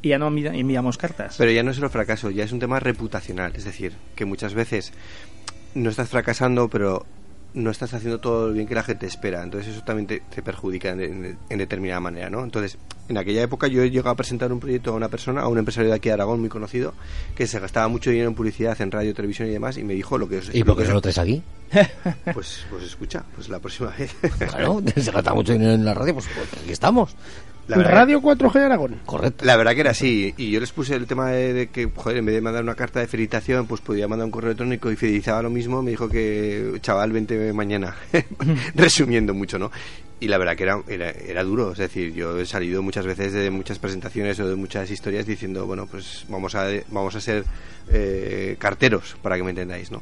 [0.03, 1.37] y ya no envi- enviamos cartas.
[1.39, 3.53] Pero ya no es solo fracaso, ya es un tema reputacional.
[3.57, 4.93] Es decir, que muchas veces
[5.75, 7.07] no estás fracasando, pero
[7.55, 9.43] no estás haciendo todo lo bien que la gente espera.
[9.43, 12.43] Entonces eso también te, te perjudica en, en- en determinada manera, ¿no?
[12.45, 15.49] Entonces, en aquella época yo he llegado a presentar un proyecto a una persona, a
[15.49, 16.95] un empresario de aquí de Aragón muy conocido,
[17.37, 20.17] que se gastaba mucho dinero en publicidad, en radio, televisión y demás, y me dijo
[20.19, 20.39] lo que...
[20.39, 21.43] os- ¿Y por qué no lo traes aquí?
[22.33, 24.15] Pues, pues escucha, pues la próxima vez.
[24.39, 27.15] Claro, se gasta mucho dinero en la radio, pues, pues aquí estamos.
[27.73, 29.01] La verdad- Radio 4G Aragón.
[29.07, 29.45] Correcto.
[29.45, 32.19] La verdad que era así, y yo les puse el tema de, de que, joder,
[32.19, 34.97] en vez de mandar una carta de felicitación, pues podía mandar un correo electrónico y
[34.97, 37.95] fidelizaba lo mismo, me dijo que, chaval, vente mañana,
[38.75, 39.71] resumiendo mucho, ¿no?
[40.21, 43.33] Y la verdad que era, era, era duro, es decir, yo he salido muchas veces
[43.33, 47.45] de muchas presentaciones o de muchas historias diciendo, bueno, pues vamos a, vamos a ser
[47.91, 50.01] eh, carteros, para que me entendáis, ¿no?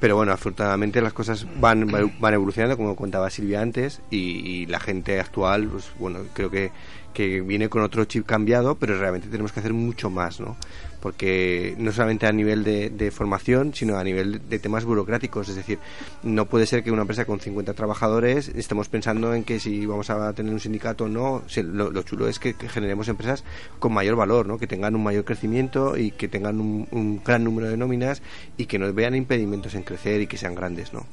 [0.00, 1.86] Pero bueno, afortunadamente las cosas van,
[2.18, 4.18] van evolucionando, como contaba Silvia antes, y,
[4.62, 6.70] y la gente actual, pues bueno, creo que,
[7.18, 10.56] que viene con otro chip cambiado, pero realmente tenemos que hacer mucho más, ¿no?
[11.00, 15.48] Porque no solamente a nivel de, formación, sino a nivel de temas burocráticos.
[15.48, 15.80] Es decir,
[16.22, 20.10] no puede ser que una empresa con 50 trabajadores estemos pensando en que si vamos
[20.10, 21.42] a tener un sindicato o no.
[21.48, 23.42] Si lo, lo chulo es que, que generemos empresas
[23.80, 24.56] con mayor valor, ¿no?
[24.56, 28.22] Que tengan un mayor crecimiento y que tengan un, un gran número de nóminas
[28.56, 31.04] y que no vean impedimentos en crecer y que sean grandes, ¿no?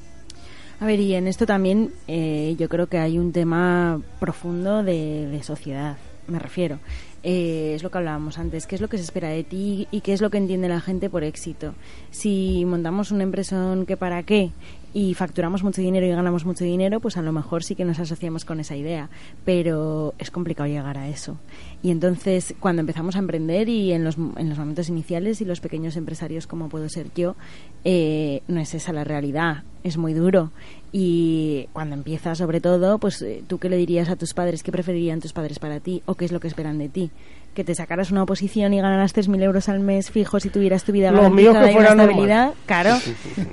[0.80, 5.40] A ver, y en esto también eh, yo creo que hay un tema profundo de,
[5.42, 6.80] sociedad, me refiero.
[7.24, 10.02] Eh, es lo que hablábamos antes, qué es lo que se espera de ti y
[10.02, 11.74] qué es lo que entiende la gente por éxito.
[12.12, 14.52] Si montamos una empresa que para qué
[14.95, 17.99] y facturamos mucho dinero y ganamos mucho dinero, pues a lo mejor sí que nos
[17.99, 19.10] asociamos con esa idea,
[19.43, 21.38] pero es complicado llegar a eso.
[21.84, 25.60] Y entonces, cuando empezamos a emprender y en los, en los momentos iniciales y los
[25.60, 27.36] pequeños empresarios como puedo ser yo,
[27.84, 30.51] eh, no es esa la realidad, es muy duro.
[30.93, 34.71] Y cuando empiezas, sobre todo, pues eh, tú qué le dirías a tus padres, qué
[34.71, 37.12] preferirían tus padres para ti o qué es lo que esperan de ti.
[37.56, 40.91] Que te sacaras una oposición y ganaras 3.000 euros al mes fijos si tuvieras tu
[40.91, 42.10] vida Lo mío garantizada que y una fuera normal.
[42.10, 42.98] estabilidad, claro.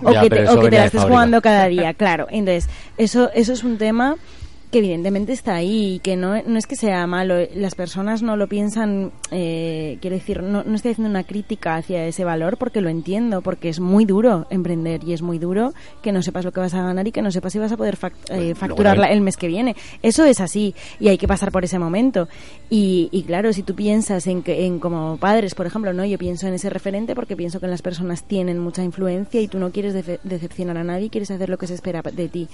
[0.02, 2.26] O Ya, que te, o que te la estés jugando cada día, claro.
[2.30, 4.16] Entonces, eso, eso es un tema
[4.72, 7.36] que evidentemente está ahí y que no, no es que sea malo.
[7.54, 12.06] Las personas no lo piensan, eh, quiero decir, no, no estoy haciendo una crítica hacia
[12.06, 16.10] ese valor porque lo entiendo, porque es muy duro emprender y es muy duro que
[16.10, 17.98] no sepas lo que vas a ganar y que no sepas si vas a poder
[17.98, 19.76] fac- eh, luego facturar el mes que viene.
[20.02, 22.26] Eso es así y hay que pasar por ese momento.
[22.70, 26.16] Y, y claro, si tú piensas en, que, en como padres, por ejemplo, no, yo
[26.16, 29.70] pienso en ese referente porque pienso que las personas tienen mucha influencia y tú no
[29.70, 32.48] quieres decepcionar a nadie, quieres hacer lo que se espera de ti.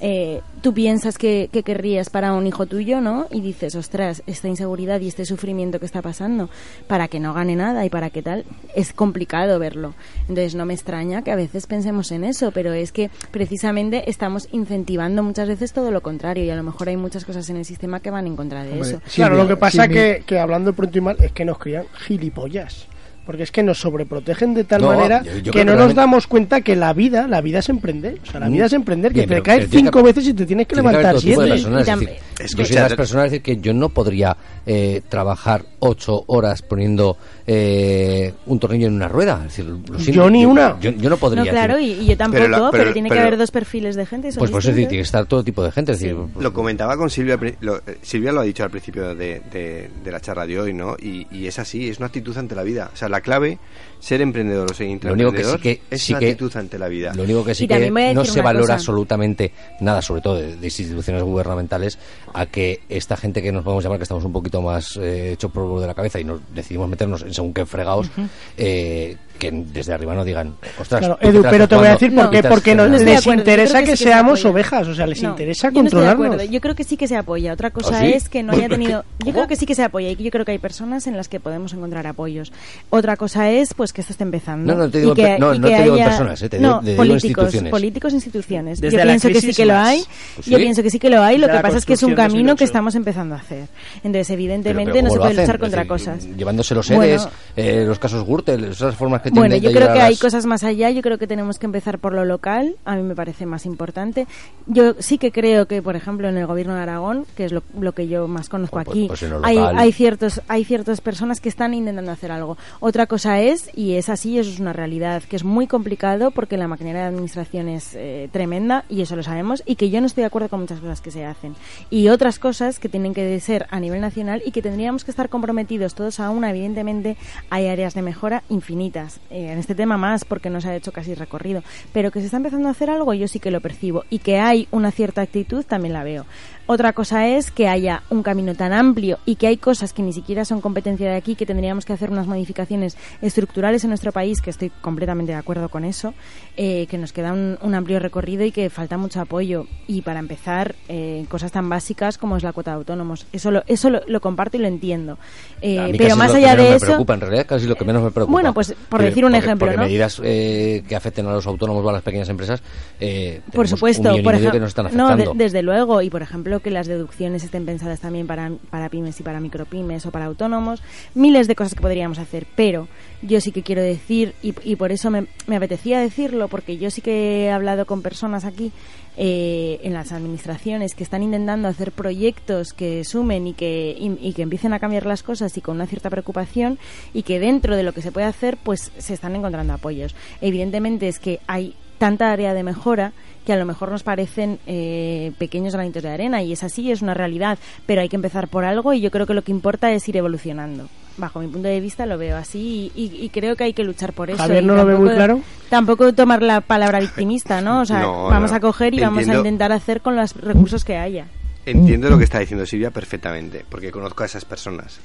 [0.00, 3.26] Eh, tú piensas que, que querrías para un hijo tuyo, ¿no?
[3.30, 6.48] Y dices, ostras, esta inseguridad y este sufrimiento que está pasando
[6.86, 8.44] para que no gane nada y para que tal,
[8.74, 9.94] es complicado verlo.
[10.22, 14.48] Entonces no me extraña que a veces pensemos en eso, pero es que precisamente estamos
[14.52, 17.64] incentivando muchas veces todo lo contrario y a lo mejor hay muchas cosas en el
[17.64, 19.00] sistema que van en contra de Hombre, eso.
[19.06, 21.44] Sí, claro, mira, lo que pasa sí, que, que hablando pronto y mal es que
[21.44, 22.88] nos crían gilipollas.
[23.28, 25.94] Porque es que nos sobreprotegen de tal No, manera yo- yo que no que nos
[25.94, 28.18] damos cuenta que la vida, la vida es emprender.
[28.22, 28.52] O sea, la Mm.
[28.54, 30.76] vida es emprender, que Bien, te pero- caes cinco que- veces y te tienes que
[30.76, 31.44] levantar de siete.
[31.54, 32.08] es yo soy
[32.40, 37.18] Escucha, de las personas decir que yo no podría eh, trabajar ocho horas poniendo
[37.50, 39.42] eh, un tornillo en una rueda.
[39.46, 40.78] Es decir, Yo ni una.
[40.80, 41.44] Yo, yo no podría.
[41.44, 43.50] No, claro, decir, y, y yo tampoco, pero, la- pero- tiene pero- que haber dos
[43.50, 44.28] perfiles de gente.
[44.36, 44.88] pues por eso es decir, distintos.
[44.90, 45.92] tiene que estar todo tipo de gente.
[45.92, 49.40] Es decir, Lo comentaba con Silvia, lo- eh, Silvia lo ha dicho al principio de,
[49.50, 50.94] de- de la charla de hoy, ¿no?
[51.00, 52.90] Y, y es así, es una actitud ante la vida.
[52.92, 53.58] O sea, la clave,
[54.00, 56.56] ser emprendedor o ser Lo único que sí intraemprendedor, que- es sí una que- actitud
[56.56, 57.12] ante la vida.
[57.14, 58.74] Lo único que sí que no se valora cosa.
[58.74, 61.98] absolutamente nada, sobre todo de, de instituciones gubernamentales,
[62.32, 65.50] a que esta gente que nos podemos llamar, que estamos un poquito más eh, hechos
[65.50, 68.10] por de la cabeza y nos decidimos meternos en según qué fregados,
[68.56, 71.86] eh, que desde arriba no digan, ostras, Claro, ¿tú qué Edu, estás pero te voy
[71.86, 72.30] a decir por No.
[72.30, 72.42] qué.
[72.42, 74.50] Porque no, les interesa que, sí seamos apoya.
[74.52, 76.26] ovejas, o sea, les No, interesa yo no estoy de controlarnos.
[76.34, 76.52] acuerdo.
[76.52, 77.52] Yo creo que sí que se apoya.
[77.52, 78.12] Otra cosa ¿Ah, sí?
[78.12, 79.04] es que no haya tenido.
[79.24, 81.28] Yo creo que sí que se apoya y yo creo que hay personas en las
[81.28, 82.52] que podemos encontrar apoyos.
[82.90, 84.72] Otra cosa es pues que esto esté empezando.
[84.74, 86.86] No, no te digo y que, no, digo haya- personas, eh, te no, digo- te
[86.90, 87.70] digo políticos, instituciones.
[87.70, 88.80] políticos, instituciones.
[88.80, 90.02] Desde yo pienso que sí que lo hay.
[90.36, 90.62] Pues Yo sí.
[90.64, 91.38] pienso que sí que lo hay.
[91.38, 92.64] Lo que pasa es que es un camino que 2008.
[92.64, 93.68] estamos empezando a hacer.
[94.02, 96.26] Entonces, evidentemente, no ¿cómo se puede luchar contra cosas.
[96.36, 100.16] Llevándose los sedes, eh, los casos Gürtel, esas formas que Bueno, yo creo que hay
[100.16, 100.90] cosas más allá.
[100.90, 102.76] Yo creo que tenemos que empezar por lo local.
[102.84, 104.26] A mí me parece más importante.
[104.66, 107.62] Yo sí que creo que, por ejemplo, en el gobierno de Aragón, que es lo,
[107.78, 111.00] lo que yo más conozco Pues- aquí, pues en lo hay, hay ciertos hay ciertas
[111.00, 112.56] personas que están intentando hacer algo.
[112.80, 116.56] Otra cosa es, y es así, eso es una realidad, que es muy complicado porque
[116.56, 120.06] la maquinaria de administración es eh, tremenda y eso lo sabemos y que yo no
[120.06, 121.54] estoy de acuerdo con muchas cosas que se hacen.
[121.90, 125.28] Y otras cosas que tienen que ser a nivel nacional y que tendríamos que estar
[125.28, 126.50] comprometidos todos a una.
[126.50, 127.16] Evidentemente
[127.50, 129.17] hay áreas de mejora infinitas.
[129.30, 131.62] Eh, en este tema más porque no se ha hecho casi recorrido.
[131.92, 134.04] Pero que se está empezando a hacer algo yo sí que lo percibo.
[134.10, 136.24] Y que hay una cierta actitud también la veo.
[136.70, 140.12] Otra cosa es que haya un camino tan amplio y que hay cosas que ni
[140.12, 144.42] siquiera son competencia de aquí, que tendríamos que hacer unas modificaciones estructurales en nuestro país,
[144.42, 146.12] que estoy completamente de acuerdo con eso,
[146.58, 149.66] eh, que nos queda un, un amplio recorrido y que falta mucho apoyo.
[149.86, 153.26] Y para empezar, eh, cosas tan básicas como es la cuota de autónomos.
[153.32, 155.16] Eso lo, eso lo, lo comparto y lo entiendo.
[155.62, 156.84] Eh, pero más allá de me eso...
[156.84, 158.32] preocupa, en realidad casi lo que menos me preocupa.
[158.32, 159.84] Bueno, pues, por Porque- decir un porque- ejemplo, porque ¿no?
[159.84, 162.62] medidas eh, que afecten a los autónomos o a las pequeñas empresas,
[163.00, 167.44] eh, Por supuesto, por ejemplo, no, de- desde luego, y por ejemplo que las deducciones
[167.44, 170.82] estén pensadas también para, para pymes y para micropymes o para autónomos,
[171.14, 172.88] miles de cosas que podríamos hacer, pero
[173.22, 177.00] yo sí que quiero decir, y, y por eso me, apetecía decirlo, porque yo sí
[177.00, 178.72] que he hablado con personas aquí
[179.16, 184.42] eh, en las administraciones que están intentando hacer proyectos que sumen y que, y que
[184.42, 186.78] empiecen a cambiar las cosas y con una cierta preocupación
[187.12, 190.14] y que dentro de lo que se puede hacer pues se están encontrando apoyos.
[190.40, 193.12] Evidentemente es que hay tanta área de mejora
[193.44, 197.00] que a lo mejor nos parecen eh, pequeños granitos de arena y es así, es
[197.02, 199.90] una realidad, pero hay que empezar por algo y yo creo que lo que importa
[199.92, 200.88] es ir evolucionando.
[201.16, 203.82] Bajo mi punto de vista lo veo así y, y- y creo que hay que
[203.84, 204.38] luchar por eso.
[204.38, 205.40] Javier no lo ve muy tampoco- claro.
[205.70, 207.80] Tampoco tomar la palabra victimista, ¿no?
[207.80, 208.56] O sea, No, vamos no.
[208.56, 211.26] a coger y vamos a intentar hacer con los recursos que haya.
[211.66, 215.00] Entiendo lo que está diciendo Silvia perfectamente, porque conozco a esas personas.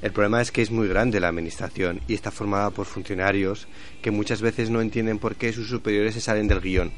[0.00, 3.66] El problema es que es muy grande la administración y está formada por funcionarios
[4.00, 6.92] que muchas veces no entienden por qué sus superiores se salen del guion.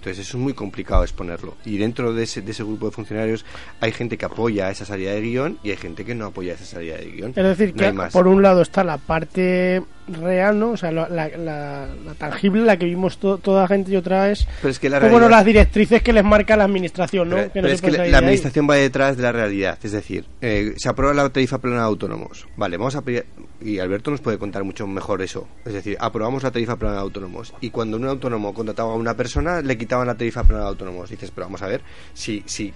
[0.00, 1.56] Entonces eso es muy complicado exponerlo.
[1.66, 3.44] Y dentro de ese, de ese grupo de funcionarios
[3.82, 6.64] hay gente que apoya esa salida de guion y hay gente que no apoya esa
[6.64, 7.30] salida de guion.
[7.36, 8.12] Es decir, No que más.
[8.14, 10.70] por un lado está la parte real, ¿no?
[10.70, 13.96] O sea, la, la- la- la tangible, la que vimos to- toda la gente, y
[13.96, 17.28] otra es, Pero es que la bueno, realidad- las directrices que les marca la administración,
[17.28, 17.36] ¿no?
[17.36, 18.14] Pero, que no pero se es que la, ahí.
[18.14, 19.78] administración va detrás de la realidad.
[19.82, 22.48] Es decir, eh, se aprueba la tarifa plana de autónomos.
[22.56, 23.26] Vale, vamos a pedir-
[23.62, 25.46] Y Alberto nos puede contar mucho mejor eso.
[25.66, 27.52] Es decir, aprobamos la tarifa plana de autónomos.
[27.60, 31.10] Y cuando un autónomo contrataba a una persona, le quitaban la tarifa plana de autónomos.
[31.10, 31.82] Dices, pero vamos a ver,
[32.14, 32.72] si, si,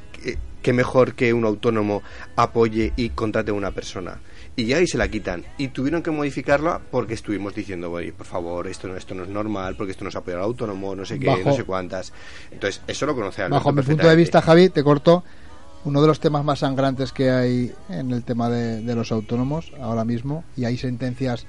[0.62, 2.02] qué mejor que un autónomo
[2.34, 4.18] apoye y contrate a una persona.
[4.56, 5.44] Y ya ahí se la quitan.
[5.56, 9.28] Y tuvieron que modificarla porque estuvimos diciendo, oye, por favor, esto no, esto no es
[9.28, 12.12] normal, porque esto no es apoyar al autónomo, no sé qué, Bajo- no sé cuántas.
[12.50, 15.22] Entonces, eso lo conoce Bajo mi punto de vista, Javi, te corto.
[15.84, 19.70] Uno de los temas más sangrantes que hay en el tema de, de los autónomos
[19.80, 21.46] ahora mismo, y hay sentencias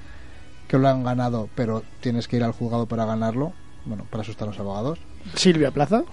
[0.67, 3.53] que lo han ganado, pero tienes que ir al juzgado para ganarlo.
[3.85, 4.99] Bueno, para eso están los abogados.
[5.33, 6.03] Silvia Plaza.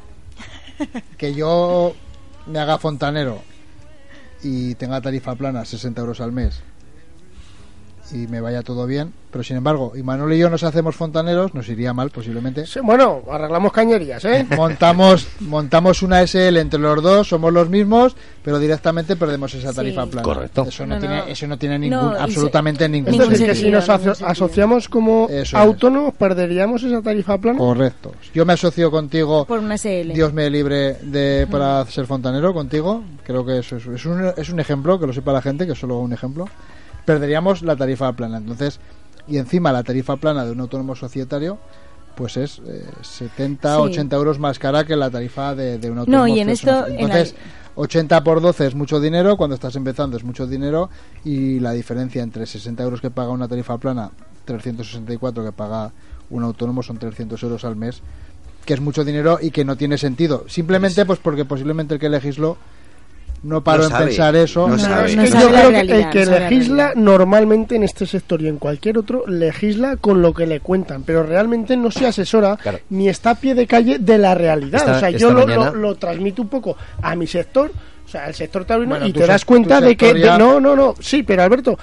[1.16, 1.94] Que yo
[2.46, 3.42] me haga fontanero
[4.42, 6.62] y tenga tarifa plana, 60 euros al mes,
[8.12, 11.54] y me vaya todo bien, pero sin embargo, y Manuel y yo nos hacemos fontaneros,
[11.54, 12.66] nos iría mal posiblemente.
[12.66, 14.46] Sí, bueno, arreglamos cañerías, ¿eh?
[14.56, 20.04] montamos montamos una SL entre los dos, somos los mismos, pero directamente perdemos esa tarifa
[20.04, 20.10] Sí.
[20.10, 20.22] plana.
[20.24, 20.64] Correcto.
[20.68, 21.24] Eso no, No, tiene no.
[21.26, 23.80] eso no tiene No, ningún absolutamente ningún Es Ningún decir, que sentido.
[23.80, 24.28] si sentido, nos aso- sentido.
[24.30, 25.54] asociamos como Eso es.
[25.54, 27.58] autónomos, perderíamos esa tarifa plana.
[27.58, 28.12] Correcto.
[28.34, 30.12] Yo me asocio contigo Por una SL.
[30.12, 33.02] Dios me libre de para ser fontanero contigo.
[33.24, 35.72] Creo que eso es, es un, es un ejemplo, que lo sepa la gente, que
[35.72, 36.46] es solo un ejemplo.
[37.04, 38.38] Perderíamos la tarifa plana.
[38.38, 38.80] Entonces,
[39.28, 41.58] y encima la tarifa plana de un autónomo societario,
[42.14, 43.80] pues es eh, 70, Sí.
[43.82, 46.94] 80 euros más cara que la tarifa de, de un autónomo y en esto, societario.
[46.98, 47.34] en la- Entonces,
[47.74, 50.90] 80 por 12 es mucho dinero, cuando estás empezando es mucho dinero,
[51.24, 54.10] y la diferencia entre 60 euros que paga una tarifa plana,
[54.44, 55.90] 364 que paga
[56.30, 58.00] un autónomo son 300 euros al mes
[58.64, 60.44] que es mucho dinero y que no tiene sentido.
[60.48, 62.56] Simplemente pues porque posiblemente el que legisló
[63.42, 64.68] no paró No en sabe, pensar eso.
[64.68, 65.16] no Es sabe.
[65.16, 68.48] no que sabe yo creo realidad, que el que legisla normalmente en este sector y
[68.48, 72.78] en cualquier otro legisla con lo que le cuentan, pero realmente no se asesora Claro.
[72.90, 74.80] ni está a pie de calle de la realidad.
[74.80, 77.70] Esta- o sea, yo lo, mañana- lo- lo transmito un poco a mi sector,
[78.04, 80.76] o sea, el sector taurino, Bueno, y te das cuenta de que de- no, no,
[80.76, 81.78] no, sí, pero Alberto,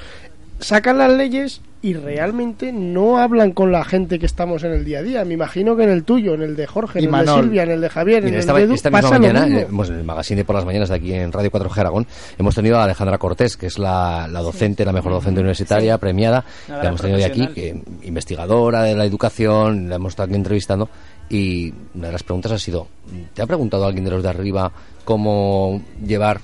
[0.60, 5.00] sacan las leyes y realmente no hablan con la gente que estamos en el día
[5.00, 5.24] a día.
[5.24, 7.64] Me imagino que en el tuyo, en el de Jorge, Y en el de Silvia,
[7.64, 9.46] en el de Javier, en Mira, el esta, de Edu, esta misma pasa lo mañana,
[9.46, 9.84] mismo.
[9.84, 12.78] eh, en el magazine por las mañanas de aquí en Radio 4G Aragón, hemos tenido
[12.78, 16.44] a Alejandra Cortés, que es la, la docente, la mejor docente universitaria, premiada.
[16.68, 20.90] La hemos tenido de aquí, que, investigadora de la educación, la hemos estado aquí entrevistando.
[21.30, 22.88] Y una de las preguntas ha sido:
[23.34, 24.70] ¿te ha preguntado alguien de los de arriba
[25.06, 26.42] cómo llevar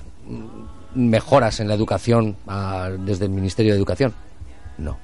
[0.96, 4.12] mejoras en la educación a- desde el Ministerio de Educación?
[4.78, 4.98] No.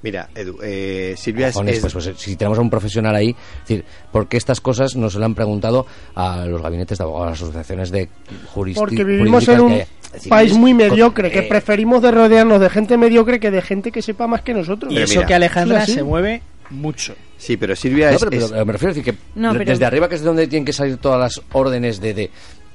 [0.00, 3.84] Mira, Edu, eh, Silvia es, pues, pues, si tenemos a un profesional ahí, es decir,
[4.12, 7.30] ¿por qué estas cosas no se le han preguntado a los gabinetes de abogados, a
[7.30, 8.08] las asociaciones de
[8.52, 8.80] juristas?
[8.80, 9.82] Porque vivimos en un
[10.28, 14.28] país muy mediocre, que preferimos de rodearnos de gente mediocre que de gente que sepa
[14.28, 14.92] más que nosotros.
[14.92, 17.16] Y eso mira, que Alejandra se mueve mucho.
[17.36, 19.52] Sí, pero Silvia No, es, pero, pero, es- pero me refiero a decir que No,
[19.52, 22.30] de- pero- desde arriba, que es donde tienen que salir todas las órdenes de, de-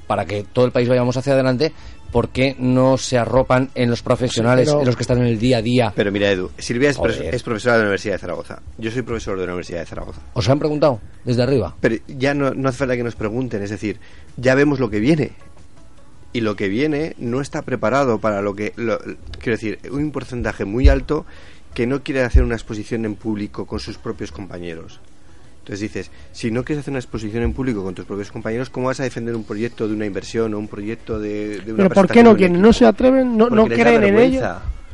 [0.07, 1.71] para que todo el país vayamos hacia adelante,
[2.13, 5.37] ¿por qué no se arropan en los profesionales, pero- en los que están en el
[5.39, 5.91] día a día?
[5.93, 6.97] Pero mira, Edu, Silvia es
[7.43, 8.61] profesora de la Universidad de Zaragoza.
[8.77, 10.21] Yo soy profesor de la Universidad de Zaragoza.
[10.33, 11.75] ¿Os han preguntado desde arriba?
[11.81, 13.99] Pero ya no, no hace falta que nos pregunten, es decir,
[14.37, 15.31] ya vemos lo que viene.
[16.31, 18.73] Y lo que viene no está preparado para lo que...
[18.75, 21.25] lo- quiero decir, un porcentaje muy alto
[21.73, 24.99] que no quiere hacer una exposición en público con sus propios compañeros.
[25.63, 28.87] Entonces dices, si no quieres hacer una exposición en público con tus propios compañeros, ¿cómo
[28.87, 31.95] vas a defender un proyecto de una inversión o un proyecto de, de una Pero
[31.95, 32.61] ¿por qué no quieren?
[32.61, 33.37] ¿No se atreven?
[33.37, 34.41] ¿No, no creen en ello?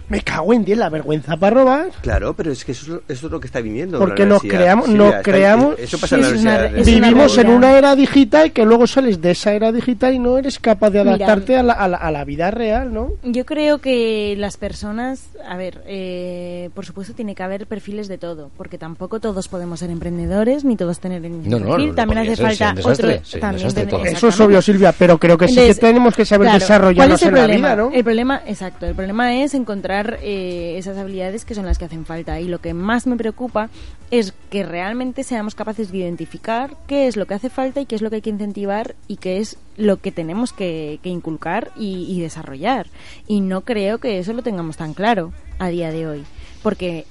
[0.09, 1.89] Me cago en 10 la vergüenza para robar.
[2.01, 3.99] Claro, pero es que eso es lo, eso es lo que está viniendo.
[3.99, 5.75] Porque la nos creamos, nos está- creamos.
[5.79, 6.71] Eso pasa en la Sí, es una- universidad.
[6.75, 9.71] de- es una Vivimos en una era digital y que luego sales de esa era
[9.71, 11.11] digital y no eres capaz de Mira.
[11.15, 13.09] adaptarte a, la, a, la, a la vida real, ¿no?
[13.23, 18.17] Yo creo que las personas, a ver, eh, por supuesto tiene que haber perfiles de
[18.17, 21.89] todo, porque tampoco todos podemos ser emprendedores ni todos tener el mismo No, no, perfil.
[21.89, 23.25] no, también hace ser, falta desastre, otro.
[23.25, 24.11] sí, también desastre.
[24.11, 27.11] Eso es obvio, Silvia, pero creo que sí que tenemos que saber claro, desarrollarnos ¿cuál
[27.15, 27.91] es el en la vida, ¿no?
[27.93, 32.05] El problema, exacto, el problema es encontrar eh, esas habilidades que son las que hacen
[32.05, 32.39] falta.
[32.39, 33.69] Y lo que más me preocupa
[34.11, 37.95] es que realmente seamos capaces de identificar qué es lo que hace falta y qué
[37.95, 41.71] es lo que hay que incentivar y qué es lo que tenemos que, que inculcar
[41.75, 42.87] y, y desarrollar.
[43.27, 46.23] Y no creo que eso lo tengamos tan claro a día de hoy.
[46.63, 47.05] Porque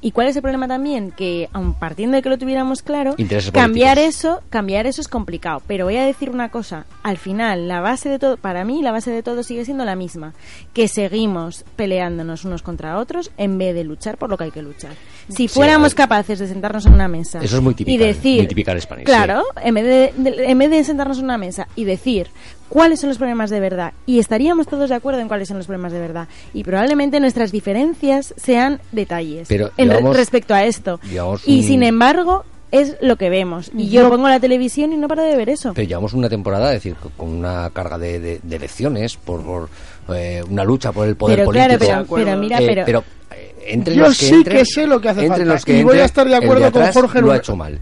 [0.00, 1.10] ¿Y cuál es el problema también?
[1.10, 4.24] Que, aun partiendo de que lo tuviéramos claro, Intereses cambiar políticos.
[4.24, 5.60] eso, cambiar eso es complicado.
[5.66, 8.92] Pero voy a decir una cosa, al final, la base de todo, para mí, la
[8.92, 10.34] base de todo sigue siendo la misma,
[10.72, 14.62] que seguimos peleándonos unos contra otros en vez de luchar por lo que hay que
[14.62, 14.92] luchar.
[15.28, 15.96] Si Sí, fuéramos ver.
[15.96, 19.04] capaces de sentarnos en una mesa Eso es muy y typical, decir, muy typical Spanish,
[19.04, 22.28] claro, en vez de, de- en vez de sentarnos en una mesa y decir
[22.68, 25.66] cuáles son los problemas de verdad y estaríamos todos de acuerdo en cuáles son los
[25.66, 31.00] problemas de verdad y probablemente nuestras diferencias sean detalles Pero en re- respecto a esto
[31.04, 35.08] y un- sin embargo es lo que vemos y yo pongo la televisión y no
[35.08, 38.20] paro de ver eso Pero llevamos una temporada, es decir, co- con una carga de,
[38.20, 39.68] de- de elecciones, por, por,
[40.14, 42.14] eh, una lucha por el poder pero claro político.
[42.14, 43.04] pero, pero mira Eh, pero,
[43.34, 45.52] eh, entre Yo los que sí entren- que sé lo que hace entre falta.
[45.54, 47.78] los que Y voy a estar de acuerdo con Jorge Lo ha hecho mal.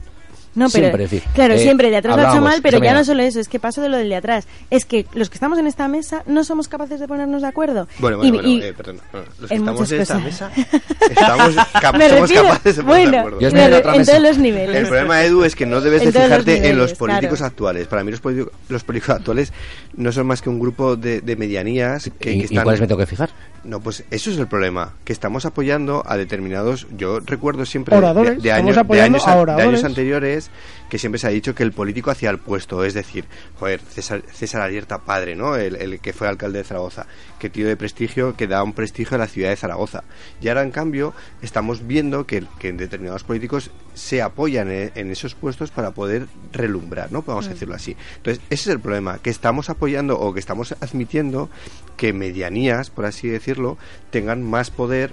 [0.57, 2.95] No, pero Siempre, es decir, claro, eh, siempre de atrás lo ha mal, pero ya
[2.95, 4.49] no solo eso, es que pasa de lo del de atrás.
[4.71, 7.87] Es que los que estamos en esta mesa no somos capaces de ponernos de acuerdo.
[7.99, 9.01] Bueno, bueno, Y- bueno, y- eh, perdón.
[9.39, 10.51] los que en estamos en esta mesa
[11.11, 13.41] estamos cap- Me somos capaces de ponernos de acuerdo.
[13.41, 14.77] Yo estoy en me- otra en todos los niveles.
[14.77, 17.51] El problema, Edu, es que no debes de fijarte en los políticos claro.
[17.51, 17.87] actuales.
[17.87, 19.53] Para mí los, políticos- los políticos actuales
[19.95, 22.65] no son más que un grupo de, de medianías que, ¿Y, que y están...
[22.65, 23.29] cuáles me tengo que fijar?
[23.67, 28.41] No, pues eso es el problema, que estamos apoyando a determinados, yo recuerdo siempre Oradores,
[28.41, 30.51] de, años, de, a años anteriores
[30.89, 33.25] que siempre se ha dicho que el político hacía el puesto, es decir,
[33.59, 35.57] joder, César, César Alierta padre, ¿no?
[35.57, 37.07] El, el que fue alcalde de Zaragoza,
[37.39, 40.05] que tío de prestigio, que da un prestigio a la ciudad de Zaragoza.
[40.41, 45.11] Y ahora, en cambio, estamos viendo que, que en determinados políticos se apoyan en, en
[45.11, 47.23] esos puestos para poder relumbrar, ¿no?
[47.23, 47.97] Vamos a decirlo así.
[48.17, 51.51] Entonces, ese es el problema, que estamos apoyando o que estamos admitiendo
[51.97, 53.79] que medianías, por así decirlo,
[54.11, 55.13] tengan más poder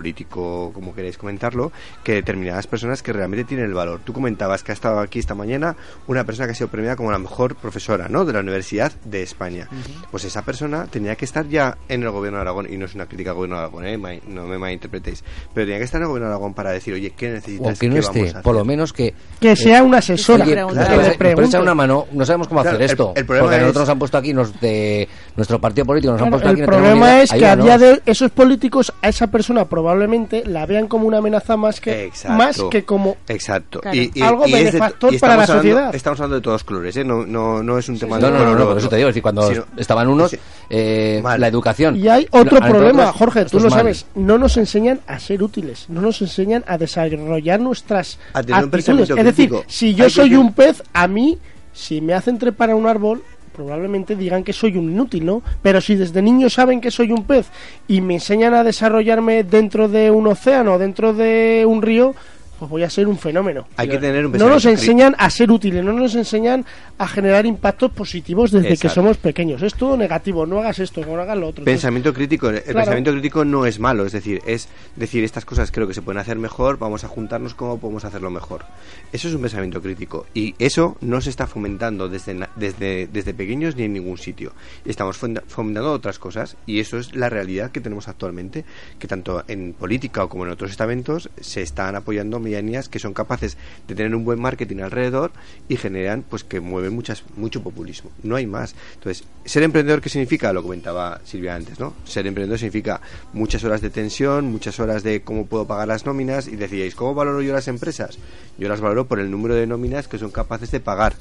[0.00, 1.72] político, como queréis comentarlo,
[2.04, 4.00] que determinadas personas que realmente tienen el valor.
[4.04, 5.74] Tú comentabas que ha estado aquí esta mañana
[6.06, 8.26] una persona que ha sido premiada como la mejor profesora, ¿no?
[8.26, 9.68] De la Universidad de España.
[10.10, 12.94] Pues esa persona tenía que estar ya en el gobierno de Aragón, y no es
[12.94, 14.20] una crítica al gobierno de Aragón, ¿eh?
[14.28, 15.24] No me malinterpretéis,
[15.54, 17.64] pero tenía que estar en el gobierno de Aragón para decir, oye, ¿qué necesitas?
[17.66, 18.68] O aunque no ¿Qué vamos esté, a por lo hacer?
[18.68, 19.14] menos que...
[19.40, 20.44] Que sea una asesora.
[20.44, 23.12] Oye, que claro, le Nos una mano, no sabemos cómo Claro, hacer el- esto.
[23.16, 26.20] el problema porque es- nosotros nos han puesto aquí, nos de nuestro partido político nos
[26.22, 26.60] han Claro, puesto aquí.
[26.60, 29.64] el tenemos ni problema es que a día de hoy esos políticos a esa persona
[29.86, 32.36] probablemente la vean como una amenaza más que Exacto.
[32.36, 33.80] más que como Exacto.
[33.80, 33.98] Claro.
[34.22, 35.94] Algo es de- benefactor y para la estamos hablando- sociedad.
[35.94, 37.04] Estamos hablando de todos colores, ¿eh?
[37.04, 39.08] No, no, no es un tema No, de no, no, no, por eso te digo,
[39.08, 40.38] es decir, cuando estaban unos, Sí.
[40.70, 41.96] eh, la educación.
[41.96, 43.78] Y hay otro problema, otros, Jorge, tú lo mal.
[43.78, 44.06] sabes.
[44.16, 49.10] No nos enseñan a ser útiles, no nos enseñan a desarrollar nuestras A actitudes.
[49.10, 49.64] Es decir, crítico.
[49.68, 51.38] si yo soy un pez, a mí,
[51.72, 53.22] si me hacen trepar a un árbol,
[53.56, 55.42] probablemente digan que soy un inútil, ¿no?
[55.62, 57.46] Pero si desde niño saben que soy un pez
[57.88, 62.14] y me enseñan a desarrollarme dentro de un océano, dentro de un río,
[62.58, 63.66] pues voy a ser un fenómeno.
[63.76, 66.64] Hay que tener un No nos enseñan a ser útiles, no nos enseñan
[66.98, 69.62] a generar impactos positivos desde que somos pequeños.
[69.62, 71.64] Es todo negativo, no hagas esto, no hagas lo otro.
[71.64, 72.78] Pensamiento crítico, el Claro.
[72.78, 76.18] pensamiento crítico no es malo, es decir, es decir, estas cosas creo que se pueden
[76.20, 78.64] hacer mejor, vamos a juntarnos cómo podemos hacerlo mejor.
[79.12, 83.76] Eso es un pensamiento crítico y eso no se está fomentando desde, desde, desde pequeños
[83.76, 84.52] ni en ningún sitio.
[84.84, 88.64] Estamos fomentando otras cosas y eso es la realidad que tenemos actualmente,
[88.98, 93.56] que tanto en política como en otros estamentos se están apoyando medianías que son capaces
[93.88, 95.32] de tener un buen marketing alrededor
[95.68, 98.10] y generan pues que mueven muchas mucho populismo.
[98.22, 98.74] No hay más.
[98.94, 100.52] Entonces, ser emprendedor qué significa?
[100.52, 101.94] Lo comentaba Silvia antes, ¿no?
[102.04, 103.00] Ser emprendedor significa
[103.32, 107.14] muchas horas de tensión, muchas horas de cómo puedo pagar las nóminas y decíais, ¿cómo
[107.14, 108.18] valoro yo las empresas?
[108.58, 111.14] Yo las valoro por el número de nóminas que son capaces de pagar,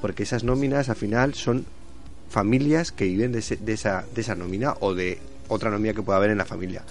[0.00, 1.64] porque esas nóminas al final son
[2.28, 5.18] familias que viven de, ese- de esa, de esa nómina o de
[5.48, 6.82] otra nómina que pueda haber en la familia.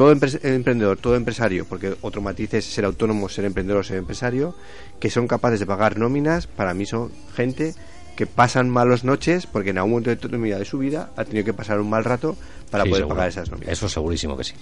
[0.00, 3.98] Todo empre- emprendedor, todo empresario, porque otro matiz es ser autónomo, ser emprendedor o ser
[3.98, 4.54] empresario,
[4.98, 7.74] que son capaces de pagar nóminas, para mí son gente
[8.16, 11.52] que pasan malas noches porque en algún momento determinado de su vida ha tenido que
[11.52, 12.34] pasar un mal rato
[12.70, 13.16] para Sí, poder seguro.
[13.16, 13.72] pagar esas nóminas.
[13.74, 14.54] Eso segurísimo que sí.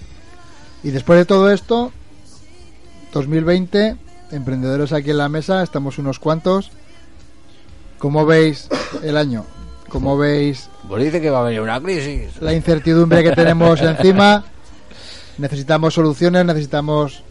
[0.83, 1.93] Y después de todo esto,
[3.13, 3.95] 2020,
[4.31, 6.69] emprendedores aquí en la mesa, estamos unos cuantos.
[7.97, 8.67] ¿Cómo veis
[9.03, 9.45] el año?
[9.87, 12.41] ¿Cómo veis Pues dice que va a venir una crisis.
[12.41, 14.43] la incertidumbre que tenemos encima?
[15.39, 17.23] Necesitamos soluciones, necesitamos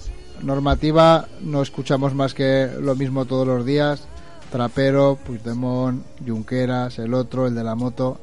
[0.42, 4.02] normativa, no escuchamos más que lo mismo todos los días.
[4.50, 8.18] Trapero, Puigdemont, Junqueras, el otro, el de la moto.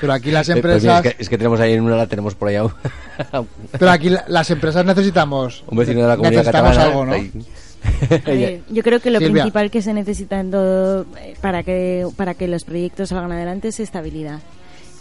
[0.00, 1.96] Pero aquí las Eh, pues mira, empresas, es, que, es que tenemos ahí en una,
[1.96, 2.72] la tenemos por ahí a un,
[3.78, 6.90] pero aquí la- las empresas necesitamos, un vecino de la comunidad necesitamos catalana.
[6.90, 7.12] algo, ¿no?
[7.12, 7.32] ahí.
[8.26, 9.42] A ver, yo creo que lo Silvia.
[9.44, 13.68] principal que se necesita en todo, eh, para que para que los proyectos salgan adelante
[13.68, 14.40] es estabilidad.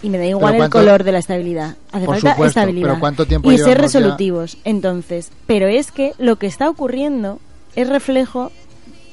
[0.03, 1.75] Y me da igual el cuánto- color de la estabilidad.
[1.91, 2.87] Hace falta supuesto, estabilidad.
[2.89, 3.81] pero ¿cuánto tiempo y ser ya?
[3.81, 4.57] resolutivos.
[4.63, 7.39] Entonces, pero es que lo que está ocurriendo
[7.75, 8.51] es reflejo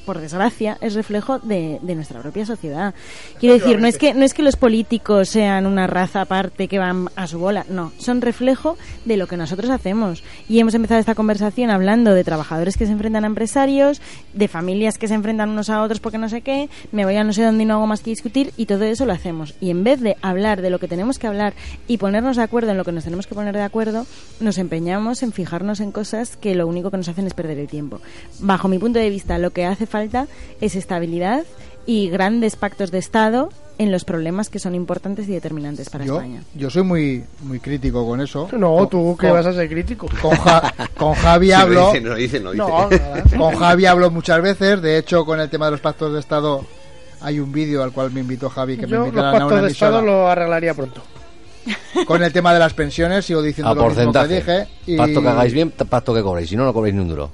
[0.05, 2.93] por desgracia, es reflejo de, nuestra propia sociedad.
[3.39, 6.79] Quiero decir, no es que no es que los políticos sean una raza aparte que
[6.79, 10.23] van a su bola, no, son reflejo de lo que nosotros hacemos.
[10.47, 14.01] Y hemos empezado esta conversación hablando de trabajadores que se enfrentan a empresarios,
[14.33, 17.23] de familias que se enfrentan unos a otros porque no sé qué, me voy a
[17.23, 19.55] no sé dónde y no hago más que discutir y todo eso lo hacemos.
[19.59, 21.53] Y en vez de hablar de lo que tenemos que hablar
[21.87, 24.05] y ponernos de acuerdo en lo que nos tenemos que poner de acuerdo,
[24.39, 27.67] nos empeñamos en fijarnos en cosas que lo único que nos hacen es perder el
[27.67, 28.01] tiempo.
[28.39, 29.85] Bajo mi punto de vista, lo que hace
[30.61, 31.43] es estabilidad
[31.85, 36.15] y grandes pactos de Estado en los problemas que son importantes y determinantes para Yo,
[36.15, 36.41] España.
[36.55, 38.47] yo soy muy muy crítico con eso.
[38.53, 40.07] No, Con- tú que vas a ser crítico.
[40.21, 41.81] Con, Ja- con Javi Sí, hablo.
[41.81, 42.63] no dice, no dice, no dice.
[42.63, 43.23] No, nada.
[43.37, 44.81] Con Javi hablo muchas veces.
[44.81, 46.63] De hecho, con el tema de los pactos de Estado
[47.21, 49.51] hay un vídeo al cual me invitó Javi que Yo me los invitarán a pactos
[49.51, 51.01] una de Estado lo arreglaría pronto.
[52.05, 54.35] Con el tema de las pensiones sigo diciendo A lo mismo que porcentaje.
[54.35, 54.67] dije.
[54.93, 56.49] Y, Pacto que hagáis bien, pacto que cobréis.
[56.49, 57.31] Si no, no cobréis ni un duro.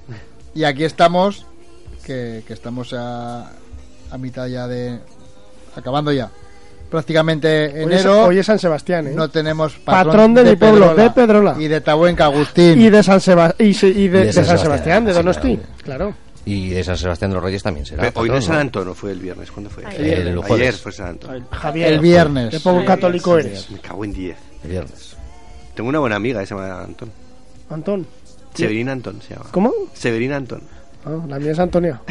[0.55, 1.45] y aquí estamos,
[2.01, 3.51] que, que estamos a,
[4.11, 4.99] a mitad ya de...
[5.75, 6.29] Acabando ya.
[6.89, 8.25] Prácticamente Hoy es, enero.
[8.25, 9.11] hoy es San Sebastián, ¿eh?
[9.15, 11.55] No tenemos Patrón de mi pueblo, de Pedrola.
[11.57, 12.81] Y de Tabuenca, Agustín.
[12.81, 15.17] Y de San, Seba- y, de, Y de de San San Sebastián, Sebastián, de sí,
[15.17, 15.57] Donosti.
[15.83, 16.05] claro.
[16.09, 16.15] Claro.
[16.43, 18.01] Y de San Sebastián de los Reyes también será.
[18.03, 19.51] Pero hoy no patrón, es San Antonio, fue el viernes.
[19.51, 19.85] ¿Cuándo fue?
[19.85, 20.19] Ayer.
[20.19, 20.81] El Ayer jueves.
[20.81, 21.45] fue San Antonio.
[21.51, 21.93] Javier.
[21.93, 22.49] El viernes.
[22.49, 23.69] Qué poco católico eres.
[23.71, 24.37] Me cago en 10.
[24.65, 25.15] El viernes.
[25.75, 27.11] Tengo una buena amiga que se llama Antón.
[27.69, 28.07] Antón.
[28.53, 29.45] Severina Antón se llama.
[29.51, 29.71] ¿Cómo?
[29.93, 30.63] Severina Antón.
[31.05, 32.01] Ah, la mía es Antonia.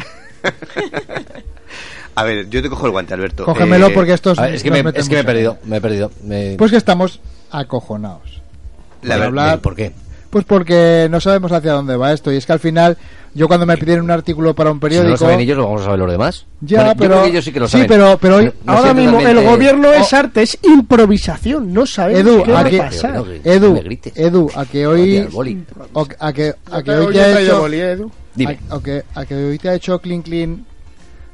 [2.15, 3.45] A ver, yo te cojo el guante, Alberto.
[3.45, 5.57] Cógemelo Eh, porque estos ver, es que, me, es que me he perdido.
[5.63, 6.11] Me he perdido.
[6.23, 7.21] Me- Pues que estamos
[7.51, 8.41] acojonados.
[9.01, 9.93] La Por ver- hablar- ¿Por qué?
[10.31, 12.31] Pues porque no sabemos hacia dónde va esto.
[12.31, 12.97] Y es que al final,
[13.35, 15.11] yo cuando me pidieron un artículo para un Si no periódico.
[15.11, 16.45] lo saben ellos, lo vamos a saber los demás.
[16.61, 17.09] Ya, Bueno, yo pero.
[17.11, 17.87] creo que ellos sí que lo sí, saben.
[17.87, 18.45] pero, pero hoy.
[18.63, 21.73] No- Ahora mismo el gobierno es Oh, arte, es improvisación.
[21.73, 23.13] No sabemos Edu, qué va a pasar.
[23.13, 23.79] No, que- Edu.
[24.15, 25.17] Edu, a que hoy.
[26.19, 27.59] a que, a que Hoy te ha hecho.
[27.59, 28.11] boli, ¿eh, Edu?
[28.33, 28.59] Dime.
[28.69, 30.65] A, a que, a que hoy te ha hecho clean clean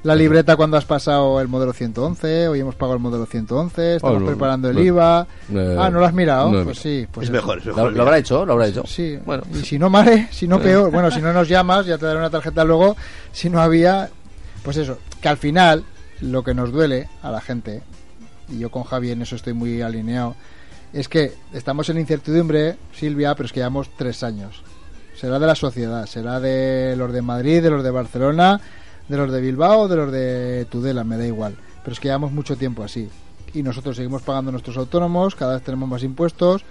[0.07, 2.47] la libreta cuando has pasado el modelo 111.
[2.47, 3.95] Hoy hemos pagado el modelo 111.
[3.97, 4.81] Estamos Oh, no, preparando el no.
[4.81, 5.27] IVA.
[5.53, 6.49] Eh, ah, ¿no lo has mirado?
[6.49, 7.05] no pues sí.
[7.11, 7.93] Pues es mejor, es Lo, mejor.
[7.93, 8.83] lo habrá hecho, lo habrá hecho.
[8.87, 11.97] Sí, Bueno, y si no mare, si no peor, bueno, si no nos llamas, ya
[11.97, 12.95] te daré una tarjeta luego,
[13.33, 14.09] si no había,
[14.63, 15.83] pues eso, que al final
[16.21, 17.81] lo que nos duele a la gente,
[18.49, 20.35] y yo con Javi en eso estoy muy alineado,
[20.93, 24.63] es que estamos en incertidumbre, Silvia, pero es que llevamos tres años.
[25.15, 28.61] Será de la sociedad, será de los de Madrid, de los de Barcelona,
[29.07, 31.55] de los de Bilbao, de los de Tudela, me da igual.
[31.83, 33.07] Pero es que llevamos mucho tiempo así.
[33.53, 36.63] Y nosotros seguimos pagando nuestros autónomos, cada vez tenemos más impuestos,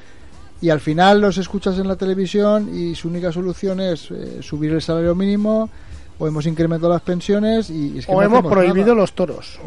[0.60, 4.72] y al final los escuchas en la televisión y su única solución es eh, subir
[4.72, 5.68] el salario mínimo
[6.18, 9.00] o hemos incrementado las pensiones y es que O no hemos prohibido nada.
[9.00, 9.58] los toros.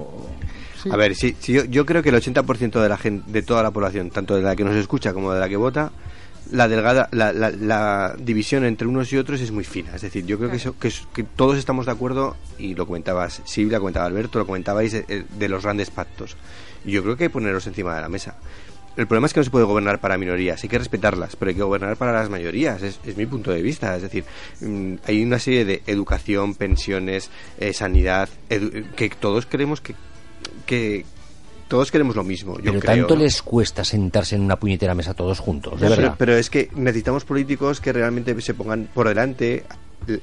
[0.81, 0.89] Sí.
[0.91, 3.61] A ver, sí, sí, yo, yo creo que el 80% de la gente, de toda
[3.61, 5.91] la población, tanto de la que nos escucha como de la que vota,
[6.51, 9.95] la delgada, la, la- la división entre unos y otros es muy fina.
[9.95, 13.77] Es decir, yo creo que, eso, que, todos estamos de acuerdo, y lo comentabas Silvia,
[13.77, 16.35] lo comentaba Alberto, lo comentabais eh, de los grandes pactos.
[16.85, 18.35] Yo creo que hay que ponerlos encima de la mesa.
[18.97, 21.55] El problema es que no se puede gobernar para minorías, hay que respetarlas, pero hay
[21.55, 23.95] que gobernar para las mayorías, es, es mi punto de vista.
[23.95, 24.25] Es decir,
[24.61, 27.29] mm, hay una serie de educación, pensiones,
[27.59, 29.95] eh, sanidad, que todos queremos que,
[30.65, 31.05] que
[31.69, 32.57] todos queremos lo mismo.
[32.57, 33.21] Yo Pero creo, tanto ¿no?
[33.23, 36.15] les cuesta sentarse en una puñetera mesa todos juntos, de verdad.
[36.17, 39.63] pero, es que necesitamos políticos que realmente se pongan por delante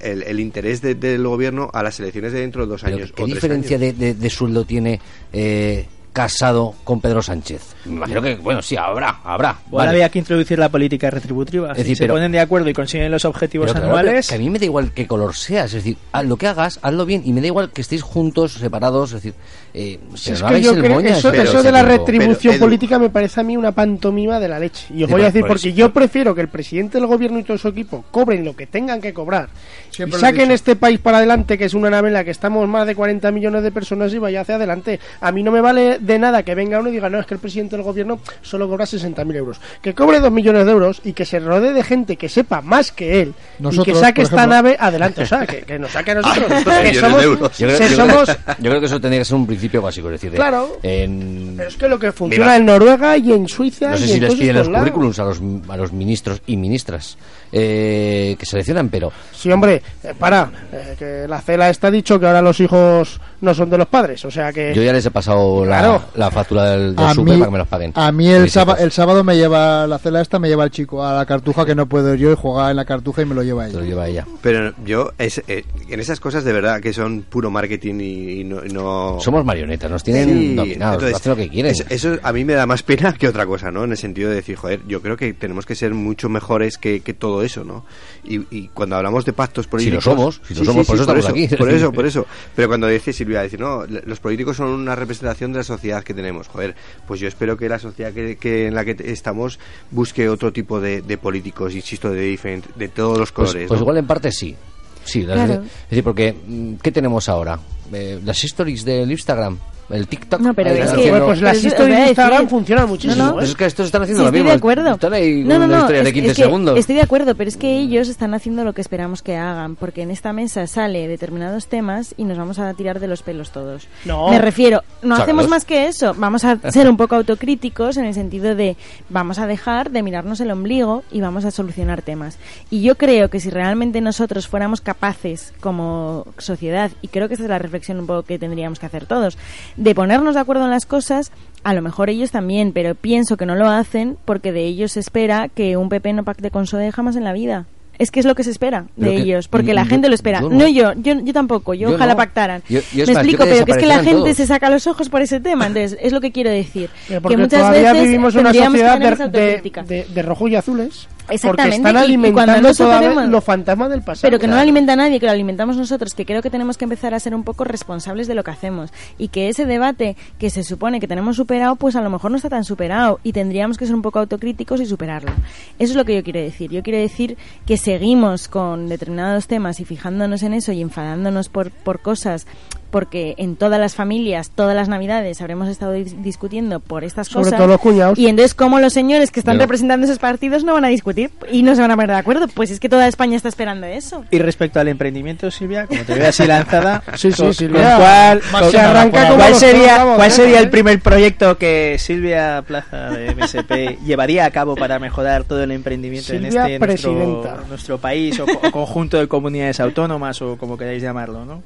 [0.01, 3.12] el, el- interés de- del gobierno a las elecciones de dentro de dos años.
[3.12, 3.97] ¿Qué o tres diferencia años.
[3.99, 5.01] de, de- de sueldo tiene
[5.32, 5.86] eh,
[6.16, 7.74] Casado con Pedro Sánchez?
[7.84, 9.50] Me imagino que, bueno, sí, habrá, habrá.
[9.50, 9.90] Ahora vale.
[9.90, 11.72] había que introducir la política retributiva.
[11.72, 14.26] Es si decir, se pero- ponen de acuerdo y consiguen los objetivos Pero claro, anuales,
[14.28, 16.78] que a mí me da igual qué color seas, es decir, haz lo que hagas,
[16.80, 19.34] hazlo bien y me da igual que estéis juntos, separados, es decir,
[19.74, 22.98] eh, Si es no que yo el creo moñas eso, de la retribución Edu- política
[22.98, 24.86] me parece a mí una pantomima de la leche.
[24.94, 25.76] Y os voy a por- decir por porque eso.
[25.76, 29.02] yo prefiero que el presidente del gobierno y todo su equipo cobren lo que tengan
[29.02, 29.50] que cobrar
[29.90, 32.66] Siempre y saquen este país para adelante, que es una nave en la que estamos
[32.66, 34.98] más de 40 millones de personas y vaya hacia adelante.
[35.20, 37.34] A mí no me vale de nada que venga uno y diga, no, es que
[37.34, 39.61] el presidente del gobierno solo cobra 60.000 euros.
[39.82, 42.92] Que cobre 2 millones de euros y que se rodee de gente que sepa más
[42.92, 44.54] que él y que saque esta ejemplo.
[44.54, 45.22] nave adelante.
[45.22, 46.46] O sea, que, que nos saque a nosotros.
[46.82, 47.22] que somos.
[47.22, 48.28] Yo creo, que creo- somos
[48.59, 50.78] yo creo que eso tendría que ser un principio básico, es decir, de- Claro.
[50.82, 52.57] en- Pero es que lo que funciona Mira.
[52.57, 54.80] en Noruega y en Suiza no sé y si en les piden los lados.
[54.80, 57.16] currículums a los, a los ministros y ministras
[57.53, 62.26] eh, que seleccionan, pero Sí, hombre, eh, para, eh, que la CELA está dicho que
[62.26, 64.72] ahora los hijos no son de los padres, o sea que...
[64.74, 66.03] yo ya les he pasado la, Claro.
[66.14, 67.92] la factura del, del mí, para que me los paguen.
[67.94, 71.05] a mí el, sába- el sábado me lleva la cela esta, me lleva el chico
[71.05, 73.42] a la cartuja que no puedo yo y juega en la cartuja y me lo
[73.42, 73.88] lleva Te lo ella.
[73.88, 74.26] lleva ella.
[74.42, 78.44] Pero yo, es, eh, en esas cosas de verdad que son puro marketing y, y
[78.44, 81.72] no, y no- Somos marionetas, nos tienen Sí, dominados, entonces, hacen lo que quieren.
[81.72, 83.84] Eso, eso a mí me da más pena que otra cosa, ¿no?
[83.84, 87.01] En el sentido de decir, joder, yo creo que tenemos que ser mucho mejores que,
[87.01, 87.84] que todo eso, ¿no?
[88.24, 90.05] Y, y cuando hablamos de pactos políticos...
[90.05, 91.49] somos, si lo somos, por eso estamos aquí.
[91.57, 92.26] Por eso, por eso.
[92.55, 96.14] Pero cuando dice Silvia, decir, no, los políticos son una representación de la sociedad que
[96.14, 96.49] tenemos.
[96.49, 96.74] Joder,
[97.07, 99.59] pues yo espero que la sociedad que, que en la que estamos
[99.91, 103.68] busque otro tipo de, de políticos, insisto, de diferente, de todos los Pues, colores.
[103.68, 103.84] pues ¿no?
[103.84, 104.57] igual en parte sí.
[105.05, 105.62] Sí, las- Claro.
[105.62, 107.59] es decir, porque mm, ¿qué tenemos ahora?
[107.93, 109.59] Eh, las stories del Instagram,
[109.91, 110.41] el TikTok.
[110.41, 113.16] No, pero es que- Pues las historias de Instagram funcionan muchísimo.
[113.16, 113.30] No, no.
[113.30, 113.34] ¿eh?
[113.34, 114.51] Pues es que estos están haciendo Sí, lo estoy mismo.
[114.51, 114.95] de acuerdo.
[114.95, 116.78] Están ahí no, una de es- 15 es que segundos.
[116.78, 120.03] Estoy de acuerdo, pero es que ellos están haciendo lo que esperamos que hagan, porque
[120.03, 123.87] en esta mesa sale determinados temas y nos vamos a tirar de los pelos todos.
[124.05, 124.30] No.
[124.30, 128.14] Me refiero, no hacemos más que eso, vamos a ser un poco autocríticos en el
[128.14, 128.76] sentido de
[129.09, 132.39] vamos a dejar de mirarnos el ombligo y vamos a solucionar temas.
[132.70, 137.45] Y yo creo que si realmente nosotros fuéramos capaces como sociedad, y creo que esa
[137.45, 139.39] es la reflexión un poco que tendríamos que hacer todos,
[139.77, 141.33] de ponernos de acuerdo en las cosas,
[141.64, 145.01] a lo mejor ellos también, pero pienso que no lo hacen porque de ellos se
[145.01, 147.66] espera que un PP no pacte con SOE jamás en la vida.
[147.99, 150.14] Es que es lo que se espera Pero de que- ellos, porque la gente lo
[150.14, 150.43] espera.
[150.43, 150.57] yo no.
[150.57, 150.68] no.
[150.68, 152.18] yo, yo, yo tampoco, yo, Yo ojalá no.
[152.18, 152.62] pactaran.
[152.68, 154.37] Yo- Me más, explico, que pero que es que la gente todos.
[154.37, 156.91] se saca los ojos por ese tema, entonces es lo que quiero decir.
[157.09, 159.83] Eh, Porque que muchas todavía veces vivimos una sociedad de, de, autocrítica.
[159.83, 161.09] de- de rojo y azules.
[161.27, 164.22] Porque Exactamente, están y cuando alimentando todavía los fantasmas del pasado.
[164.22, 166.85] Pero que no lo alimenta nadie, que lo alimentamos nosotros, que creo que tenemos que
[166.85, 168.93] empezar a ser un poco responsables de lo que hacemos.
[169.18, 172.37] Y que ese debate que se supone que tenemos superado, pues a lo mejor no
[172.37, 175.33] está tan superado y tendríamos que ser un poco autocríticos y superarlo.
[175.79, 176.70] Eso es lo que yo quiero decir.
[176.70, 181.70] Yo quiero decir que seguimos con determinados temas y fijándonos en eso y enfadándonos por,
[181.70, 182.47] por cosas
[182.91, 187.45] porque en todas las familias, todas las navidades habremos estado dis- discutiendo por estas Sobre
[187.45, 187.59] cosas.
[187.59, 188.18] todo los cuñados.
[188.18, 189.62] Y entonces, ¿cómo los señores que están no.
[189.62, 192.49] representando esos partidos no van a discutir y no se van a poner de acuerdo?
[192.49, 194.24] Pues es que toda España está esperando eso.
[194.30, 197.97] Y respecto al emprendimiento, Silvia, como te veo así lanzada, Sí, sí, Silvia.
[197.99, 200.32] cuál, Va- con- se arranca como ¿cuál los sería, toros, cuál ¿eh?
[200.32, 205.62] sería el primer proyecto que Silvia Plaza de MSP llevaría a cabo para mejorar todo
[205.62, 210.76] el emprendimiento Silvia en este nuestro, nuestro país o conjunto de comunidades autónomas o como
[210.78, 211.62] queráis llamarlo, ¿no?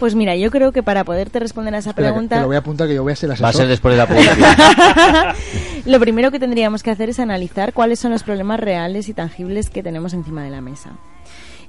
[0.00, 2.56] Pues mira, yo creo que para poderte responder a esa Espera, pregunta, que lo voy
[2.56, 3.68] a apuntar que yo voy a ser el Va a ser asesor.
[3.68, 5.34] después de la publicidad.
[5.84, 9.70] lo primero que tendríamos que hacer es analizar cuáles son los problemas reales y tangibles
[9.70, 10.90] que tenemos encima de la mesa.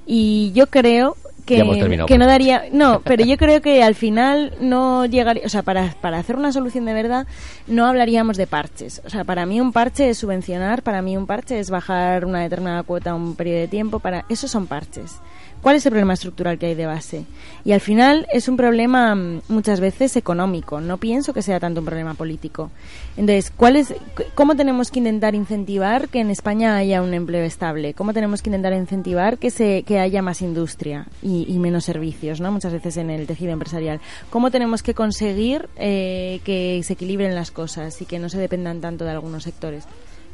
[0.06, 1.16] Y yo creo
[1.46, 2.06] que, Ya hemos terminado.
[2.08, 2.64] que no daría...
[2.72, 5.42] No, pero yo creo que al final no llegaría...
[5.44, 7.26] O sea, para, para hacer una solución de verdad
[7.66, 9.00] no hablaríamos de parches.
[9.04, 12.40] O sea, para mí un parche es subvencionar, para mí un parche es bajar una
[12.40, 15.16] determinada cuota a un periodo de tiempo, para eso son parches.
[15.62, 17.24] ¿Cuál es el problema estructural que hay de base?
[17.64, 20.80] Y al final es un problema mm, muchas veces económico.
[20.80, 22.72] No pienso que sea tanto un problema político.
[23.16, 23.94] Entonces, ¿cuál es,
[24.34, 27.94] ¿cómo tenemos que intentar incentivar que en España haya un empleo estable?
[27.94, 32.40] ¿Cómo tenemos que intentar incentivar que, se, que haya más industria y, y menos servicios,
[32.40, 32.50] ¿no?
[32.50, 34.00] muchas veces en el tejido empresarial?
[34.30, 38.80] ¿Cómo tenemos que conseguir eh, que se equilibren las cosas y que no se dependan
[38.80, 39.84] tanto de algunos sectores?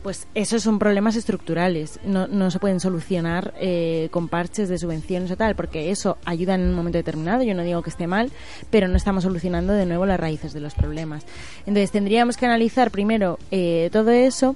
[0.02, 5.30] Pues esos son problemas estructurales, no, no se pueden solucionar eh, con parches de subvenciones
[5.30, 8.30] o tal, porque eso ayuda en un momento determinado, yo no digo que esté mal,
[8.70, 11.24] pero no estamos solucionando de nuevo las raíces de los problemas.
[11.66, 14.54] Entonces tendríamos que analizar primero eh, todo eso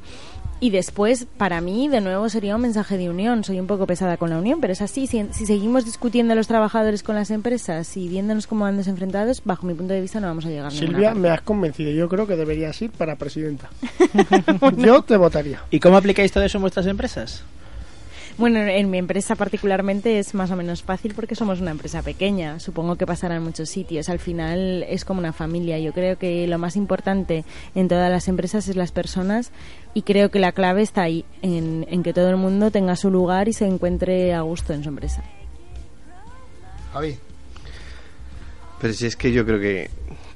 [0.63, 3.43] y después, para mí, de nuevo sería un mensaje de unión.
[3.43, 5.09] Soy un poco pesada con la unión, pero es así.
[5.09, 9.43] Si, si seguimos discutiendo a los trabajadores con las empresas y viéndonos como bandos enfrentados,
[9.45, 11.91] bajo mi punto de vista no vamos a llegar Silvia, me has convencido.
[11.91, 13.71] Yo creo que deberías ir para presidenta.
[14.77, 15.65] Yo te votaría.
[15.73, 17.43] ¿Y cómo aplicáis todo eso en vuestras empresas?
[18.39, 22.59] Bueno, en mi empresa particularmente es más o menos fácil porque somos una empresa pequeña.
[22.61, 24.09] Supongo que pasará en muchos sitios.
[24.09, 25.79] Al final es como una familia.
[25.79, 29.53] Yo creo que lo más importante en todas las empresas es las personas
[29.95, 33.11] y creo que la clave está ahí, en, en que todo el mundo tenga su
[33.11, 35.23] lugar y se encuentre a gusto en su empresa.
[36.93, 37.19] Javi.
[38.81, 39.91] Pero si es que yo creo que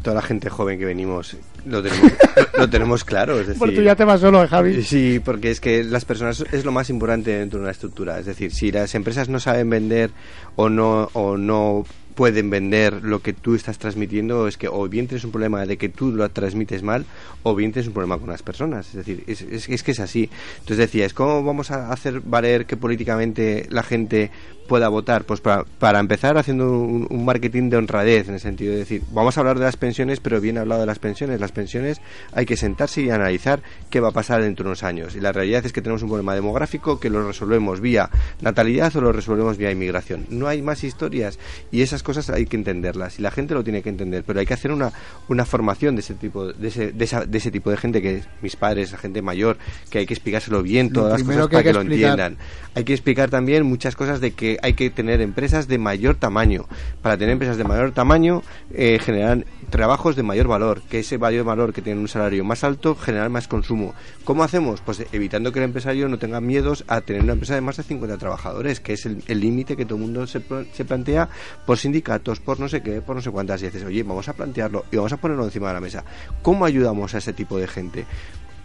[0.07, 1.37] toda la gente joven que venimos
[1.67, 3.41] lo tenemos, lo, lo tenemos claro.
[3.41, 4.85] Es decir, Por tú ya te vas solo, Javi.
[4.85, 8.17] Sí, porque es que las personas es lo más importante dentro de una estructura.
[8.21, 10.13] Es decir, si las empresas no saben vender
[10.55, 11.85] o no, o no
[12.15, 15.77] pueden vender lo que tú estás transmitiendo, es que o bien tienes un problema de
[15.77, 17.05] que tú lo transmites mal,
[17.43, 18.87] o bien tienes un problema con las personas.
[18.91, 20.31] Es decir, es, es, es que es así.
[20.61, 24.31] Entonces decías, ¿cómo vamos a hacer valer que políticamente la gente
[24.67, 25.25] pueda votar?
[25.25, 29.03] Pues para, para empezar haciendo un, un marketing de honradez, en el sentido de decir,
[29.12, 31.41] vamos a hablar de las pensiones, pero bien hablado de las pensiones.
[31.41, 32.01] Las pensiones
[32.33, 35.17] hay que sentarse y analizar qué va a pasar dentro de unos años.
[35.17, 38.11] Y la realidad es que tenemos un problema demográfico que lo resolvemos vía
[38.41, 40.27] natalidad o lo resolvemos vía inmigración.
[40.31, 41.39] No hay más historias
[41.71, 44.47] y esas cosas hay que entenderlas y la gente lo tiene que entender, pero hay
[44.47, 44.93] que hacer una,
[45.29, 48.23] una formación de ese tipo de ese, de, esa- de ese tipo de gente que
[48.43, 49.57] mis padres, la gente mayor,
[49.91, 52.37] que hay que explicárselo bien Lo todas las cosas que para que, que lo entiendan.
[52.75, 56.67] Hay que explicar también muchas cosas de que hay que tener empresas de mayor tamaño.
[57.03, 58.43] Para tener empresas de mayor tamaño,
[58.73, 62.65] eh, generar trabajos de mayor valor, que ese mayor valor que tienen un salario más
[62.65, 63.95] alto, generar más consumo.
[64.25, 64.81] ¿Cómo hacemos?
[64.81, 67.83] Pues evitando que el empresario no tenga miedos a tener una empresa de más de
[67.83, 70.43] 50 trabajadores, que es el límite que todo el mundo se,
[70.73, 71.29] se plantea
[71.65, 73.63] por sindicatos, por no sé qué, por no sé cuántas.
[73.63, 76.05] Y dices, oye, vamos a plantearlo y vamos a ponerlo encima de la mesa.
[76.43, 78.07] ¿Cómo ayudamos a ese tipo de gente?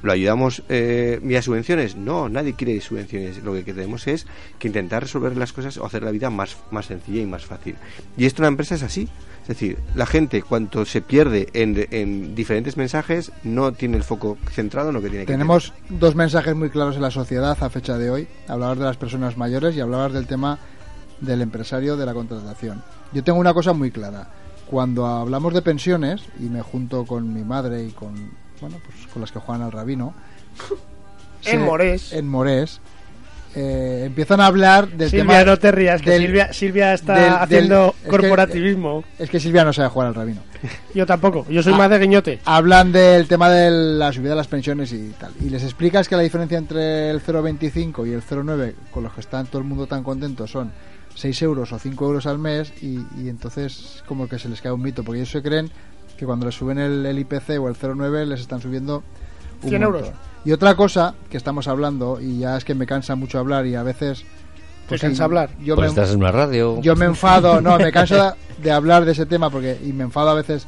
[0.04, 1.96] ¿Lo ayudamos eh, vía subvenciones?
[1.96, 3.44] No, nadie quiere subvenciones.
[3.44, 4.26] Lo que queremos es
[4.60, 7.76] que intentar resolver las cosas o hacer la vida más, más sencilla y más fácil.
[8.18, 9.08] Y esto en una empresa es así.
[9.44, 14.38] Es decir, la gente cuanto se pierde en, en diferentes mensajes no tiene el foco
[14.52, 17.70] centrado en lo que tiene que Tenemos dos mensajes muy claros en la sociedad a
[17.70, 18.28] fecha de hoy.
[18.48, 20.60] Hablabas de las personas mayores y hablabas del tema
[21.22, 22.84] del empresario de la contratación.
[23.14, 24.28] Yo tengo una cosa muy clara.
[24.68, 28.32] Cuando hablamos de pensiones, y me junto con mi madre y con,
[28.62, 30.14] bueno, pues con las que juegan al rabino,
[31.46, 32.14] En Morés.
[32.14, 32.80] en Morés,
[33.56, 35.44] eh, empiezan a hablar del Silvia, tema...
[35.44, 39.04] no te rías, que del- Silvia, Silvia está del- del- haciendo es que- corporativismo.
[39.20, 40.42] Es que Silvia no sabe jugar al rabino.
[40.94, 41.78] Yo tampoco, yo soy Ah.
[41.78, 42.40] más de guiñote.
[42.46, 45.32] Hablan del tema de la subida de las pensiones y tal.
[45.42, 49.22] Y les explicas que la diferencia entre el 0,25 y el 0,9, con los que
[49.22, 50.72] está todo el mundo tan contento, son
[51.16, 52.72] 6 euros o 5 euros al mes.
[52.84, 55.72] Y, y entonces, como que se les cae un mito, porque ellos se creen
[56.18, 59.04] que cuando les suben el, el IPC o el 0,9 les están subiendo
[59.64, 60.04] un 100 montón.
[60.06, 60.16] euros.
[60.44, 63.76] Y otra cosa que estamos hablando, y ya es que me cansa mucho hablar y
[63.76, 64.24] a veces.
[64.90, 65.52] ¿Te sí, cansa hablar?
[65.60, 66.82] Yo Pues me, estás en una radio.
[66.82, 68.32] yo me enfado, no, me canso de,
[68.64, 70.66] de hablar de ese tema porque y me enfado a veces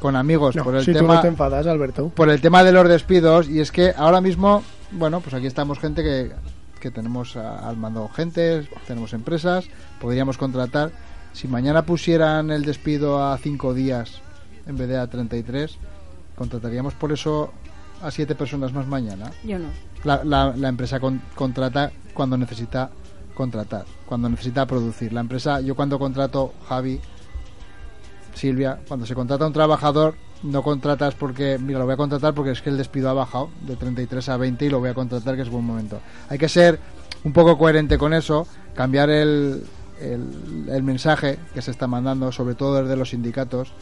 [0.00, 2.10] con amigos No, por el si tú tema no te enfadas, Alberto.
[2.10, 5.78] por el tema de los despidos y es que ahora mismo, bueno, pues aquí estamos
[5.78, 6.30] gente que,
[6.78, 9.64] que tenemos a- al mando gente, tenemos empresas,
[10.00, 10.90] podríamos contratar.
[11.32, 14.20] Si mañana pusieran el despido a cinco días
[14.66, 15.76] en vez de a 33,
[16.36, 17.52] contrataríamos por eso
[18.02, 19.30] a siete personas más mañana.
[19.44, 19.68] Yo no.
[20.04, 22.90] La, la- la empresa con- contrata cuando necesita
[23.34, 25.12] contratar, cuando necesita producir.
[25.12, 27.00] La empresa, yo cuando contrato Javi,
[28.34, 32.34] Silvia, cuando se contrata a un trabajador, no contratas porque, mira, lo voy a contratar
[32.34, 34.94] porque es que el despido ha bajado de 33 a 20 y lo voy a
[34.94, 36.00] contratar que es buen momento.
[36.28, 36.78] Hay que ser
[37.22, 39.64] un poco coherente con eso, cambiar el,
[40.00, 43.72] el, el mensaje que se está mandando, sobre todo desde los sindicatos,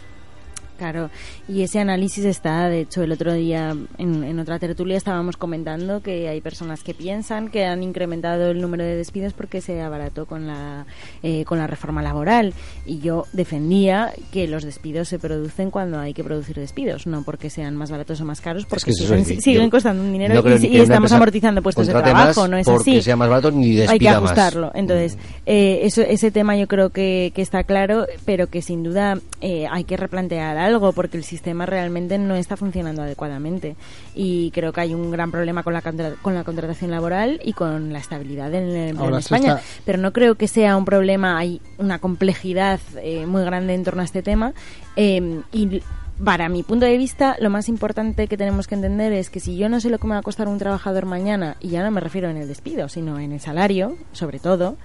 [0.83, 1.11] Claro,
[1.47, 6.03] y ese análisis está, de hecho, el otro día en, en otra tertulia estábamos comentando
[6.03, 10.27] que hay personas que piensan que han incrementado el número de despidos porque se abarató
[10.27, 10.87] con la,
[11.23, 12.53] eh, con la reforma laboral.
[12.85, 17.49] Y yo defendía que los despidos se producen cuando hay que producir despidos, no porque
[17.49, 20.57] sean más baratos o más caros, porque es siguen, es siguen costando un dinero no
[20.57, 23.99] y, estamos amortizando puestos de trabajo, no es porque así sea más barato ni hay
[23.99, 24.17] que más.
[24.17, 24.73] ajustarlo.
[24.75, 25.17] Entonces,
[25.47, 29.67] eh, eso, ese tema yo creo que, que está claro, pero que sin duda eh,
[29.71, 33.77] hay que replantear algo porque el sistema realmente no está funcionando adecuadamente.
[34.15, 37.93] Y creo que hay un gran problema con la, con la contratación laboral y con
[37.93, 39.53] la estabilidad en el empleo en España.
[39.59, 43.85] está- Pero no creo que sea un problema, hay una complejidad eh, muy grande en
[43.85, 44.53] torno a este tema.
[44.97, 45.83] eh, y
[46.23, 49.57] para mi punto de vista, lo más importante que tenemos que entender es que si
[49.57, 51.91] yo no sé lo que me va a costar un trabajador mañana, y ya no
[51.91, 54.77] me refiero en el despido, sino en el salario, sobre todo,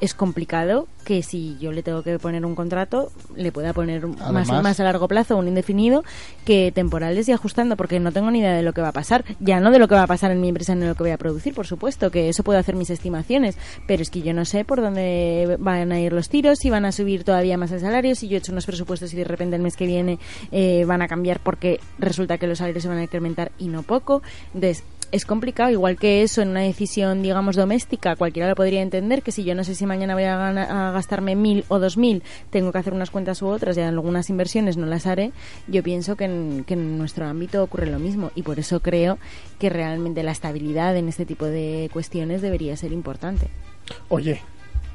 [0.00, 4.48] es complicado que si yo le tengo que poner un contrato, le pueda poner más,
[4.48, 6.04] más a largo plazo, un indefinido,
[6.44, 9.24] que temporales y ajustando, porque no tengo ni idea de lo que va a pasar.
[9.40, 11.04] Ya no de lo que va a pasar en mi empresa ni de lo que
[11.04, 14.34] voy a producir, por supuesto, que eso puedo hacer mis estimaciones, pero es que yo
[14.34, 17.72] no sé por dónde van a ir los tiros, si van a subir todavía más
[17.72, 20.18] el salario, si yo he hecho unos presupuestos y de repente el mes que viene
[20.52, 23.82] eh, van a cambiar porque resulta que los salarios se van a incrementar y no
[23.82, 24.22] poco.
[24.54, 29.22] Entonces, es complicado, igual que eso en una decisión, digamos, doméstica, cualquiera lo podría entender,
[29.22, 32.22] que si yo no sé si mañana voy a, a gastarme mil o dos mil,
[32.50, 35.32] tengo que hacer unas cuentas u otras y algunas inversiones no las haré,
[35.66, 39.18] yo pienso que en, que en nuestro ámbito ocurre lo mismo y por eso creo
[39.58, 43.48] que realmente la estabilidad en este tipo de cuestiones debería ser importante.
[44.08, 44.40] Oye,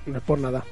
[0.05, 0.63] no es por nada.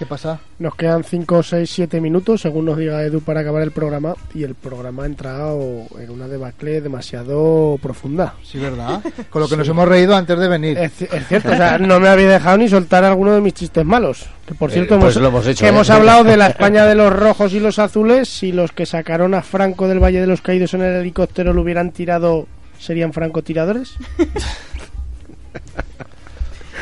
[0.00, 0.40] ¿Qué pasa?
[0.58, 4.14] Nos quedan 5, 6, 7 minutos, según nos diga Edu, para acabar el programa.
[4.34, 5.60] Y el programa ha entrado
[5.98, 8.32] en una debacle demasiado profunda.
[8.42, 9.02] Sí, ¿verdad?
[9.28, 10.78] Con lo que nos hemos reído antes de venir.
[10.78, 13.84] Es, es cierto, o sea, no me había dejado ni soltar alguno de mis chistes
[13.84, 14.24] malos.
[14.46, 15.68] Que por Eh, cierto, pues hemos, lo hemos hecho, que ¿eh?
[15.68, 18.26] hemos hablado de la España de los rojos y los azules.
[18.26, 21.60] Si los que sacaron a Franco del Valle de los Caídos en el helicóptero lo
[21.60, 22.46] hubieran tirado,
[22.78, 23.96] ¿serían francotiradores?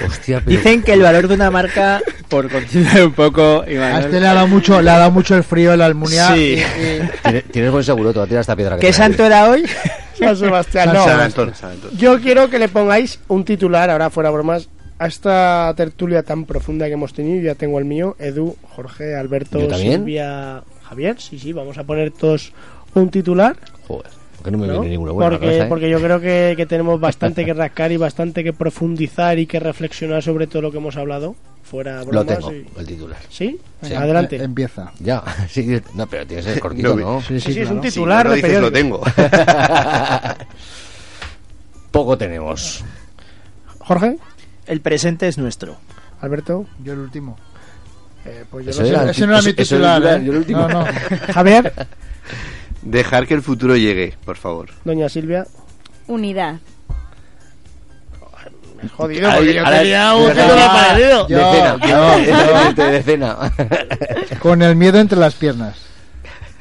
[0.07, 0.57] Hostia, pero...
[0.57, 4.35] Dicen que el valor de una marca, por continuar un poco, A este le ha
[4.35, 6.35] dado mucho, le ha dado mucho el frío en la Almunia.
[6.35, 6.41] Sí.
[6.57, 8.77] y- y- Tienes, tienes buen seguro, te va a tirar esta piedra.
[8.77, 9.65] que ¿Qué santo era hoy?
[10.19, 11.05] San Sebastián, no.
[11.05, 11.91] San Antón, San Antón.
[11.97, 14.69] Yo quiero que le pongáis un titular, ahora fuera bromas,
[14.99, 17.41] a esta tertulia tan profunda que hemos tenido.
[17.45, 19.61] Ya tengo el mío, Edu, Jorge, Alberto.
[19.77, 21.21] Silvia, Javier.
[21.21, 22.53] Sí, sí, vamos a poner todos
[22.95, 23.57] un titular.
[23.87, 24.11] Joder,
[24.51, 24.81] ¿por qué no me ¿no?
[24.81, 25.69] viene ninguno bueno a la porque, cabeza, eh?
[25.69, 29.61] porque yo creo que, que tenemos bastante que rascar y bastante que profundizar y que
[29.61, 31.35] reflexionar sobre todo lo que hemos hablado.
[31.63, 32.39] Fuera Lo bromas.
[32.39, 33.19] tengo, y- el titular.
[33.29, 33.61] ¿Sí?
[33.83, 33.93] Sí.
[33.95, 34.37] Adelante.
[34.37, 34.91] eh, Empieza.
[35.01, 37.21] Ya, sí, no, pero tienes que ser cortito, No, ¿no?
[37.21, 37.83] Sí, Sí, sí, sí, es un claro.
[37.83, 39.03] Si titular no lo dices, lo tengo.
[41.91, 42.85] Poco tenemos.
[43.79, 44.19] Jorge,
[44.67, 45.77] El presente es nuestro.
[46.21, 47.37] Alberto, Yo el último.
[48.25, 49.11] eh, pues yo no sé.
[49.11, 50.25] Ese no era mi titular, ¿eh?
[50.25, 50.69] yo el último.
[50.69, 50.87] No, no.
[51.33, 51.73] Javier,
[52.83, 54.71] Dejar que el futuro llegue, por favor.
[54.85, 55.47] doña Silvia.
[56.07, 56.57] Unidad.
[58.97, 61.27] Jodido, Ahí- porque yo tenía un parecido.
[61.27, 61.75] Decena,
[62.23, 63.37] exactamente, de decena.
[64.41, 65.77] Con el miedo entre las piernas.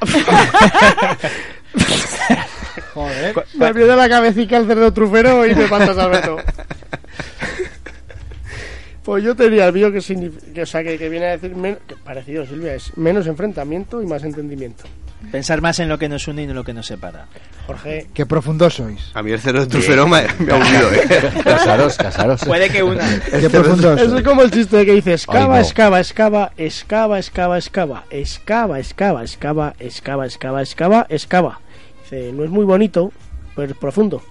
[2.94, 3.34] Joder.
[3.54, 6.38] Me a la cabecita el cerdo trufero y me pasas Alberto.
[9.04, 11.54] Pues yo tenía el mío que significa, o sea, que, que viene a decir,
[11.86, 14.84] que parecido Silvia, es menos enfrentamiento y más entendimiento.
[15.32, 17.26] Pensar más en lo que nos une y no en lo que nos separa.
[17.66, 19.10] Jorge, Qué profundos sois.
[19.14, 21.42] A mí el cerdo trufero me, me ha hundido, ¿eh?
[21.44, 22.40] Casaros, casaros.
[22.44, 23.04] Puede que una.
[23.20, 25.60] Qué profundos eso es como el chiste que dice, excava, no.
[25.60, 31.60] excava, excava, excava, excava, excava, excava, excava, excava, excava, excava, excava, excava.
[32.02, 33.12] Dice, no es muy bonito,
[33.54, 34.22] pero es profundo.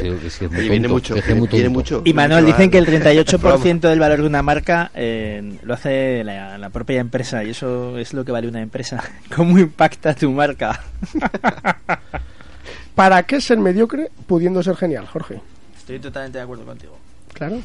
[0.00, 2.02] Sí, sí, es que es muy Oye, viene mucho, es que es muy viene mucho.
[2.04, 5.74] Y Manuel, mucho dicen que el al- 38% del valor de una marca eh, lo
[5.74, 9.02] hace la, la propia empresa y eso es lo que vale una empresa.
[9.36, 10.80] ¿Cómo impacta tu marca?
[12.94, 15.40] ¿Para qué ser mediocre pudiendo ser genial, Jorge?
[15.76, 16.98] Estoy totalmente de acuerdo contigo.
[17.34, 17.60] Claro.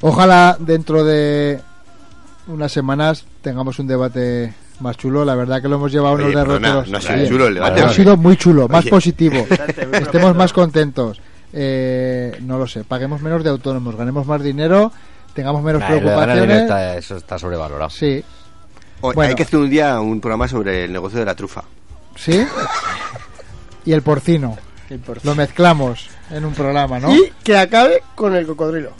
[0.00, 1.60] Ojalá dentro de
[2.48, 5.24] unas semanas tengamos un debate más chulo.
[5.24, 6.88] La verdad que lo hemos llevado unos derroteros.
[6.88, 7.28] no ha sido Sí.
[7.28, 7.80] chulo el debate.
[7.80, 7.94] Ha ¿o qué?
[7.94, 8.90] sido muy chulo, más Oye.
[8.90, 9.46] positivo.
[9.92, 11.20] Estemos más contentos.
[11.52, 14.92] Eh, no lo sé, paguemos menos de autónomos, ganemos más dinero,
[15.32, 16.62] tengamos menos Nah, preocupaciones.
[16.62, 17.88] está- eso está sobrevalorado.
[17.90, 18.22] Sí,
[19.00, 19.28] O- Bueno.
[19.30, 21.62] Hay que hacer un día un programa sobre el negocio de la trufa.
[22.16, 22.44] sí.
[23.84, 24.56] Y el porcino.
[24.90, 27.14] El por- Lo mezclamos en un programa, ¿no?
[27.14, 28.90] Y que acabe con el cocodrilo.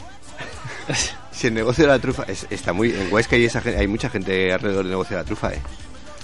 [1.37, 2.89] Si el negocio de la trufa es- está muy...
[2.91, 5.61] En Huesca hay, esa, hay mucha gente alrededor del negocio de la trufa, ¿eh?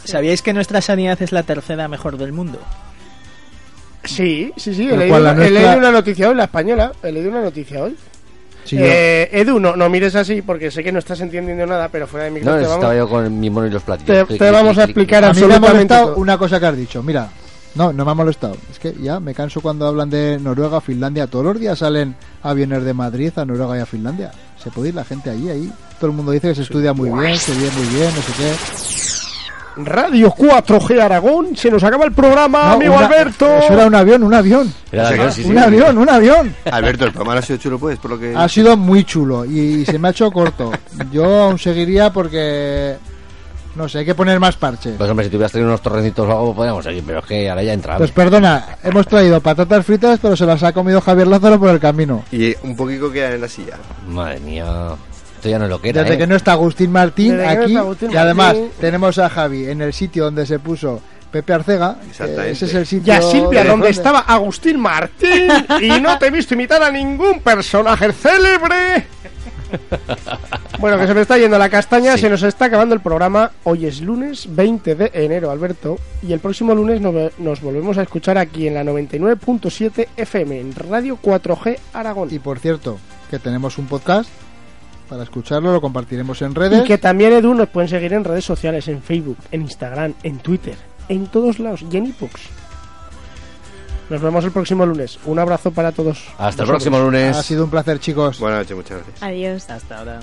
[0.06, 2.60] ¿Sabíais que nuestra sanidad es la tercera mejor del mundo?
[4.04, 4.90] Sí, sí, sí.
[4.90, 6.92] He leído, la he nuestra- leído una noticia hoy, la española.
[7.04, 7.96] He leído una noticia hoy.
[8.66, 11.90] Sí, yo- Eh, Edu, no, no mires así porque sé que no estás entendiendo nada,
[11.90, 14.28] pero fuera de micro No, estaba vamos, yo con mi mono y los platillos.
[14.28, 16.16] te- te vamos a explicar a mí me ha absolutamente molestado todo.
[16.22, 17.04] una cosa que has dicho.
[17.04, 17.30] Mira,
[17.76, 18.56] no, no me ha molestado.
[18.72, 21.28] Es que ya me canso cuando hablan de Noruega, Finlandia.
[21.28, 24.32] Todos los días salen aviones de Madrid a Noruega y a Finlandia.
[24.62, 25.72] Se puede ir la gente allí, ahí.
[26.00, 28.34] Todo el mundo dice que se estudia muy bien, se vive muy bien, no sé
[28.38, 28.54] qué.
[29.76, 33.48] Radio 4G Aragón, se nos acaba el programa, No, amigo una- Alberto.
[33.58, 34.72] Eso era un avión, un avión.
[34.92, 35.50] Era avión, sí, sí.
[35.50, 36.56] un avión, un avión.
[36.72, 38.36] Alberto, el programa ha sido chulo, pues, por lo que...
[38.36, 40.72] Ha sido muy chulo y se me ha hecho corto.
[41.12, 42.98] Yo aún seguiría porque...
[43.76, 44.96] No sé, hay que poner más parches.
[44.98, 47.64] Pues hombre, si tuvieras tenido unos torrecitos o algo, podríamos seguir, pero es que ahora
[47.64, 47.98] ya entramos.
[48.00, 51.80] Pues perdona, hemos traído patatas fritas, pero se las ha comido Javier Lázaro por el
[51.80, 52.24] camino.
[52.32, 53.78] Y un poquito queda en la silla.
[54.08, 54.90] Madre mía.
[55.36, 56.18] Esto ya no es lo que era, Desde ¿eh?
[56.20, 58.70] que no está Agustín Martín Desde que no aquí, Agustín y además Martín.
[58.80, 61.02] tenemos a Javi en el sitio donde se puso
[61.32, 61.98] Pepe Arcega.
[62.46, 63.12] Ese es el sitio.
[63.12, 65.48] Y a Silvia, de- donde estaba Agustín Martín,
[65.82, 69.08] y no te he visto imitar a ningún personaje célebre.
[70.80, 72.22] Bueno, que se me está yendo la castaña, Sí.
[72.22, 73.52] se nos está acabando el programa.
[73.64, 77.98] Hoy es lunes 20 de enero, Alberto, y el próximo lunes nos, ve- nos volvemos
[77.98, 82.30] a escuchar aquí en la 99.7 FM, en Radio 4G Aragón.
[82.32, 82.98] Y por cierto,
[83.30, 84.30] que tenemos un podcast
[85.10, 86.82] para escucharlo, lo compartiremos en redes.
[86.82, 90.40] Y que también, Edu, nos pueden seguir en redes sociales, en Facebook, en Instagram, en
[90.40, 90.76] Twitter,
[91.08, 92.14] en todos lados, y en.
[94.10, 95.20] Nos vemos el próximo lunes.
[95.26, 96.24] Un abrazo para todos.
[96.38, 97.36] Hasta el próximo lunes.
[97.36, 98.40] Ha sido un placer, chicos.
[98.40, 99.24] Buenas noches, muchas gracias.
[99.24, 99.70] Adiós.
[99.70, 100.20] Hasta ahora.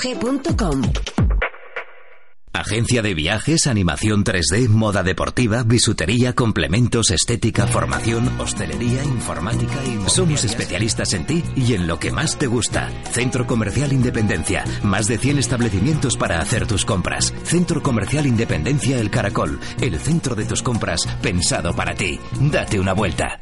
[0.00, 0.82] radio4g.com.
[2.52, 10.10] Agencia de viajes, animación 3D, moda deportiva, bisutería, complementos, estética, formación, hostelería, informática y...
[10.10, 12.90] Somos especialistas en ti y en lo que más te gusta.
[13.12, 14.64] Centro Comercial Independencia.
[14.82, 17.32] Más de 100 establecimientos para hacer tus compras.
[17.44, 19.58] Centro Comercial Independencia El Caracol.
[19.80, 22.18] El centro de tus compras pensado para ti.
[22.40, 23.40] Date una vuelta.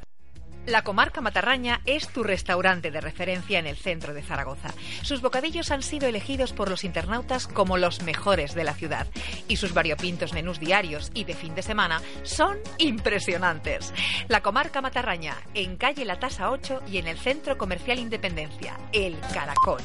[0.69, 4.69] La comarca Matarraña es tu restaurante de referencia en el centro de Zaragoza.
[5.01, 9.07] Sus bocadillos han sido elegidos por los internautas como los mejores de la ciudad
[9.49, 13.95] y sus variopintos menús diarios y de fin de semana son impresionantes.
[14.29, 19.19] La comarca Matarraña, en calle La Tasa 8 y en el centro comercial Independencia, El
[19.33, 19.81] Caracol.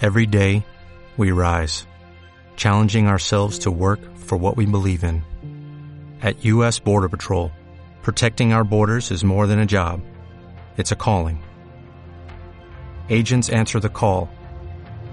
[0.00, 0.64] Every day,
[1.16, 1.86] we rise,
[2.56, 5.22] challenging ourselves to work for what we believe in.
[6.20, 6.78] At U.S.
[6.78, 7.50] Border Patrol,
[8.02, 10.02] protecting our borders is more than a job,
[10.76, 11.42] it's a calling.
[13.08, 14.28] Agents answer the call,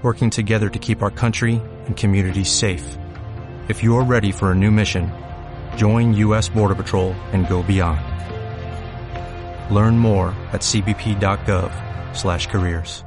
[0.02, 2.98] working together to keep our country and communities safe.
[3.70, 5.10] If you're ready for a new mission,
[5.78, 6.50] join U.S.
[6.50, 8.02] Border Patrol and go beyond.
[9.74, 13.06] Learn more at cbp.gov/careers.